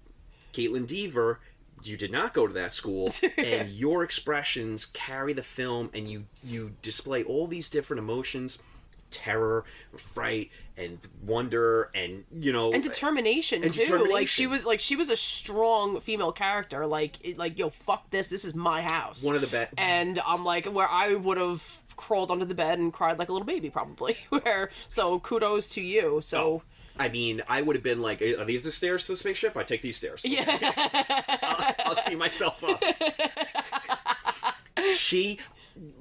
kaitlyn 0.52 0.86
dever 0.86 1.40
you 1.82 1.96
did 1.96 2.10
not 2.10 2.34
go 2.34 2.46
to 2.46 2.52
that 2.54 2.72
school 2.72 3.12
and 3.38 3.70
your 3.70 4.02
expressions 4.02 4.86
carry 4.86 5.32
the 5.32 5.42
film 5.42 5.90
and 5.94 6.10
you 6.10 6.24
you 6.42 6.72
display 6.82 7.22
all 7.22 7.46
these 7.46 7.68
different 7.68 8.00
emotions 8.00 8.62
terror 9.10 9.64
fright 9.96 10.50
and 10.76 10.98
wonder 11.24 11.90
and 11.94 12.24
you 12.32 12.52
know 12.52 12.72
and 12.72 12.82
determination 12.82 13.62
And 13.62 13.72
too. 13.72 13.80
Like 13.80 13.88
determination. 13.88 14.26
she 14.26 14.46
was 14.46 14.64
like 14.66 14.80
she 14.80 14.96
was 14.96 15.10
a 15.10 15.16
strong 15.16 16.00
female 16.00 16.32
character. 16.32 16.86
Like 16.86 17.24
it, 17.24 17.38
like 17.38 17.58
yo 17.58 17.70
fuck 17.70 18.10
this. 18.10 18.28
This 18.28 18.44
is 18.44 18.54
my 18.54 18.82
house. 18.82 19.24
One 19.24 19.34
of 19.34 19.40
the 19.40 19.46
best- 19.46 19.74
And 19.78 20.20
I'm 20.26 20.44
like 20.44 20.66
where 20.66 20.88
I 20.88 21.14
would 21.14 21.38
have 21.38 21.82
crawled 21.96 22.30
under 22.30 22.44
the 22.44 22.54
bed 22.54 22.78
and 22.78 22.92
cried 22.92 23.18
like 23.18 23.28
a 23.28 23.32
little 23.32 23.46
baby 23.46 23.70
probably. 23.70 24.16
Where 24.28 24.70
so 24.88 25.18
kudos 25.20 25.68
to 25.70 25.80
you. 25.80 26.20
So. 26.22 26.42
Oh, 26.42 26.62
I 26.98 27.10
mean, 27.10 27.42
I 27.46 27.60
would 27.60 27.76
have 27.76 27.82
been 27.82 28.00
like, 28.00 28.22
"Are 28.22 28.46
these 28.46 28.62
the 28.62 28.70
stairs 28.70 29.04
to 29.04 29.12
the 29.12 29.16
spaceship? 29.16 29.54
I 29.54 29.64
take 29.64 29.82
these 29.82 29.98
stairs. 29.98 30.22
Yeah, 30.24 30.46
I'll, 31.42 31.74
I'll 31.90 31.94
see 31.94 32.14
myself 32.14 32.64
up." 32.64 32.82
she, 34.96 35.38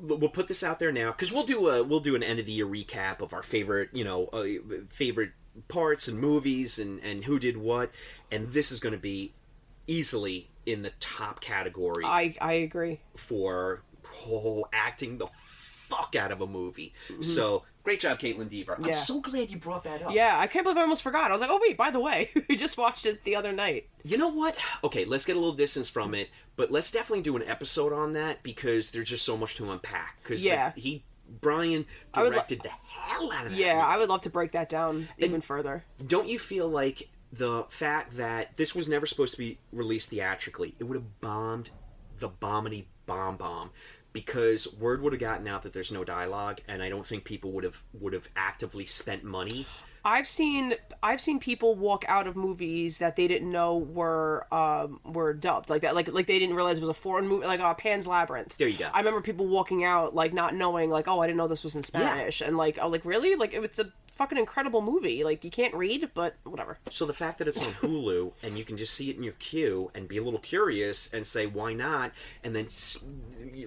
we'll 0.01 0.29
put 0.29 0.47
this 0.47 0.63
out 0.63 0.79
there 0.79 0.91
now 0.91 1.11
because 1.11 1.31
we'll 1.31 1.45
do 1.45 1.69
a 1.69 1.83
we'll 1.83 1.99
do 1.99 2.15
an 2.15 2.23
end 2.23 2.39
of 2.39 2.45
the 2.45 2.51
year 2.51 2.65
recap 2.65 3.21
of 3.21 3.33
our 3.33 3.43
favorite, 3.43 3.89
you 3.93 4.03
know, 4.03 4.27
uh, 4.27 4.45
favorite 4.89 5.31
parts 5.67 6.07
and 6.07 6.19
movies 6.19 6.79
and 6.79 7.01
and 7.03 7.25
who 7.25 7.39
did 7.39 7.57
what, 7.57 7.91
and 8.31 8.49
this 8.49 8.71
is 8.71 8.79
going 8.79 8.93
to 8.93 8.99
be 8.99 9.33
easily 9.87 10.49
in 10.65 10.81
the 10.81 10.91
top 10.99 11.41
category 11.41 12.03
I 12.03 12.35
I 12.41 12.53
agree. 12.53 12.99
for 13.15 13.83
oh, 14.25 14.65
acting 14.73 15.17
the 15.17 15.27
fuck 15.85 16.15
out 16.15 16.31
of 16.31 16.41
a 16.41 16.47
movie. 16.47 16.93
So 17.21 17.63
great 17.83 17.99
job, 17.99 18.19
Kaitlyn 18.19 18.49
Dever. 18.49 18.79
I'm 18.83 18.93
so 18.93 19.21
glad 19.21 19.51
you 19.51 19.57
brought 19.57 19.83
that 19.83 20.01
up. 20.01 20.13
Yeah, 20.13 20.37
I 20.39 20.47
can't 20.47 20.63
believe 20.63 20.77
I 20.77 20.81
almost 20.81 21.03
forgot. 21.03 21.29
I 21.29 21.33
was 21.33 21.41
like, 21.41 21.51
oh 21.51 21.59
wait, 21.61 21.77
by 21.77 21.91
the 21.91 21.99
way, 21.99 22.31
we 22.49 22.55
just 22.55 22.77
watched 22.77 23.05
it 23.05 23.23
the 23.23 23.35
other 23.35 23.51
night. 23.51 23.87
You 24.03 24.17
know 24.17 24.29
what? 24.29 24.55
Okay, 24.83 25.05
let's 25.05 25.25
get 25.25 25.35
a 25.35 25.39
little 25.39 25.53
distance 25.53 25.89
from 25.89 26.15
it, 26.15 26.29
but 26.55 26.71
let's 26.71 26.91
definitely 26.91 27.21
do 27.23 27.35
an 27.35 27.43
episode 27.43 27.93
on 27.93 28.13
that 28.13 28.43
because 28.43 28.91
there's 28.91 29.09
just 29.09 29.25
so 29.25 29.37
much 29.37 29.55
to 29.55 29.69
unpack. 29.71 30.17
Because 30.23 30.43
Yeah. 30.43 30.73
he 30.75 31.03
Brian 31.41 31.85
would 32.15 32.23
lo- 32.25 32.29
directed 32.31 32.61
the 32.61 32.69
hell 32.69 33.31
out 33.31 33.45
of 33.45 33.51
that. 33.51 33.57
Yeah, 33.59 33.75
movie. 33.75 33.85
I 33.87 33.97
would 33.97 34.09
love 34.09 34.21
to 34.21 34.29
break 34.29 34.51
that 34.51 34.69
down 34.69 35.07
even 35.17 35.41
further. 35.41 35.83
Don't 36.05 36.27
you 36.29 36.37
feel 36.37 36.67
like 36.69 37.09
the 37.33 37.65
fact 37.69 38.17
that 38.17 38.55
this 38.57 38.75
was 38.75 38.87
never 38.87 39.05
supposed 39.07 39.33
to 39.33 39.39
be 39.39 39.57
released 39.73 40.09
theatrically, 40.11 40.75
it 40.79 40.83
would 40.85 40.95
have 40.95 41.19
bombed 41.21 41.71
the 42.19 42.29
bombity 42.29 42.85
bomb 43.07 43.37
bomb 43.37 43.71
because 44.13 44.71
word 44.75 45.01
would 45.01 45.11
have 45.13 45.19
gotten 45.19 45.47
out 45.47 45.63
that 45.63 45.73
there's 45.73 45.91
no 45.91 46.03
dialogue, 46.03 46.61
and 46.67 46.81
I 46.81 46.89
don't 46.89 47.05
think 47.05 47.25
people 47.25 47.51
would 47.51 47.63
have 47.63 47.81
would 47.93 48.13
have 48.13 48.29
actively 48.35 48.85
spent 48.85 49.23
money. 49.23 49.65
I've 50.05 50.27
seen 50.27 50.75
I've 51.01 51.19
seen 51.19 51.39
people 51.39 51.73
walk 51.75 52.05
out 52.07 52.27
of 52.27 52.35
movies 52.35 52.99
that 52.99 53.15
they 53.15 53.27
didn't 53.27 53.51
know 53.51 53.75
were 53.77 54.45
um 54.53 54.99
were 55.03 55.33
dubbed 55.33 55.71
like 55.71 55.81
that 55.81 55.95
like 55.95 56.07
like 56.13 56.27
they 56.27 56.37
didn't 56.37 56.55
realize 56.55 56.77
it 56.77 56.81
was 56.81 56.89
a 56.89 56.93
foreign 56.93 57.27
movie 57.27 57.47
like 57.47 57.59
uh, 57.59 57.73
Pan's 57.73 58.07
Labyrinth. 58.07 58.55
There 58.57 58.67
you 58.67 58.77
go. 58.77 58.89
I 58.93 58.99
remember 58.99 59.21
people 59.21 59.47
walking 59.47 59.83
out 59.83 60.13
like 60.13 60.31
not 60.31 60.53
knowing 60.53 60.91
like 60.91 61.07
oh 61.07 61.19
I 61.21 61.25
didn't 61.25 61.37
know 61.37 61.47
this 61.47 61.63
was 61.63 61.75
in 61.75 61.81
Spanish 61.83 62.41
and 62.41 62.55
like 62.55 62.77
oh 62.79 62.87
like 62.87 63.03
really 63.03 63.35
like 63.35 63.53
it's 63.53 63.79
a 63.79 63.91
fucking 64.13 64.37
incredible 64.37 64.81
movie 64.81 65.23
like 65.25 65.43
you 65.43 65.49
can't 65.51 65.73
read 65.73 66.09
but 66.13 66.35
whatever. 66.43 66.77
So 66.91 67.05
the 67.05 67.13
fact 67.13 67.39
that 67.39 67.47
it's 67.47 67.65
on 67.65 67.73
Hulu 67.73 68.33
and 68.43 68.57
you 68.57 68.63
can 68.63 68.77
just 68.77 68.93
see 68.93 69.09
it 69.09 69.17
in 69.17 69.23
your 69.23 69.33
queue 69.33 69.91
and 69.95 70.07
be 70.07 70.17
a 70.17 70.23
little 70.23 70.39
curious 70.39 71.11
and 71.13 71.25
say 71.25 71.47
why 71.47 71.73
not, 71.73 72.11
and 72.43 72.55
then 72.55 72.67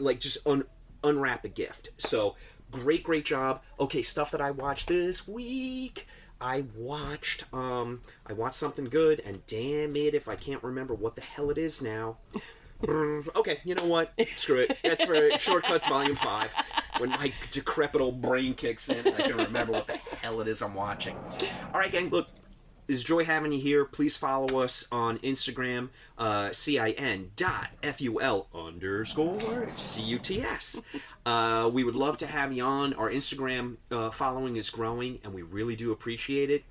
like 0.01 0.21
just 0.21 0.47
un- 0.47 0.65
unwrap 1.03 1.45
a 1.45 1.49
gift. 1.49 1.91
So 1.99 2.37
great, 2.71 3.03
great 3.03 3.25
job. 3.25 3.63
Okay, 3.81 4.03
stuff 4.03 4.31
that 4.31 4.41
I 4.41 4.53
watched 4.53 4.87
this 4.89 5.27
week. 5.27 6.07
I 6.41 6.65
watched 6.77 7.45
um 7.53 8.03
I 8.27 8.33
watched 8.33 8.57
something 8.57 8.87
good 8.87 9.21
and 9.25 9.45
damn 9.47 9.97
it 9.97 10.15
if 10.15 10.29
I 10.29 10.37
can't 10.37 10.63
remember 10.63 10.95
what 10.95 11.17
the 11.17 11.23
hell 11.23 11.51
it 11.51 11.59
is 11.59 11.83
now. 11.83 12.19
Okay, 12.87 13.59
you 13.65 13.75
know 13.75 13.87
what? 13.87 14.13
Screw 14.37 14.59
it. 14.59 14.79
That's 14.85 15.03
for 15.05 15.37
Shortcuts 15.37 15.89
Volume 15.89 16.15
5. 16.15 16.53
When 16.99 17.11
my 17.11 17.33
decrepit 17.51 18.01
old 18.01 18.23
brain 18.23 18.55
kicks 18.55 18.89
in, 18.89 19.05
I 19.05 19.21
can 19.23 19.37
remember 19.37 19.73
what 19.73 19.89
the 19.89 19.97
hell 20.23 20.41
it 20.41 20.47
is 20.47 20.63
I'm 20.63 20.75
watching. 20.75 21.17
All 21.75 21.81
right, 21.81 21.91
gang, 21.91 22.09
look, 22.11 22.29
it's 22.89 23.03
joy 23.03 23.25
having 23.25 23.53
you 23.53 23.61
here. 23.61 23.85
Please 23.85 24.17
follow 24.17 24.61
us 24.61 24.89
on 24.91 25.19
Instagram, 25.19 25.91
uh, 26.17 26.53
C-I-N 26.53 27.33
dot 27.37 27.69
F-U-L 27.83 28.49
underscore 28.55 29.69
C-U-T-S. 29.77 30.83
Uh, 31.27 31.71
we 31.73 31.85
would 31.85 31.95
love 31.95 32.17
to 32.19 32.27
have 32.27 32.53
you 32.53 32.65
on. 32.65 32.95
Our 32.95 33.11
Instagram 33.11 33.77
uh, 33.91 34.11
following 34.11 34.57
is 34.57 34.71
growing, 34.71 35.21
and 35.23 35.35
we 35.35 35.43
really 35.43 35.77
do 35.77 35.93
appreciate 35.93 36.51
it. 36.51 36.65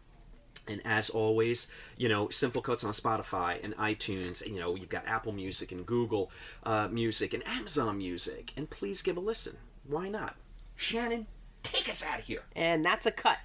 And 0.67 0.81
as 0.83 1.09
always, 1.09 1.71
you 1.95 2.09
know, 2.09 2.29
Simple 2.29 2.61
Cuts 2.61 2.83
on 2.83 2.91
Spotify 2.91 3.63
and 3.63 3.75
iTunes. 3.77 4.43
And, 4.43 4.53
you 4.55 4.59
know, 4.59 4.75
you've 4.75 4.89
got 4.89 5.07
Apple 5.07 5.31
Music 5.31 5.71
and 5.71 5.85
Google 5.85 6.31
uh, 6.63 6.89
Music 6.91 7.33
and 7.33 7.45
Amazon 7.47 7.99
Music. 7.99 8.51
And 8.57 8.69
please 8.69 9.01
give 9.01 9.15
a 9.15 9.21
listen. 9.21 9.57
Why 9.85 10.09
not? 10.09 10.35
Shannon, 10.75 11.27
take 11.63 11.87
us 11.87 12.05
out 12.05 12.19
of 12.19 12.25
here. 12.25 12.43
And 12.55 12.83
that's 12.83 13.05
a 13.05 13.11
cut. 13.11 13.37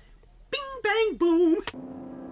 Bing, 0.51 0.61
bang, 0.83 1.17
boom. 1.17 2.32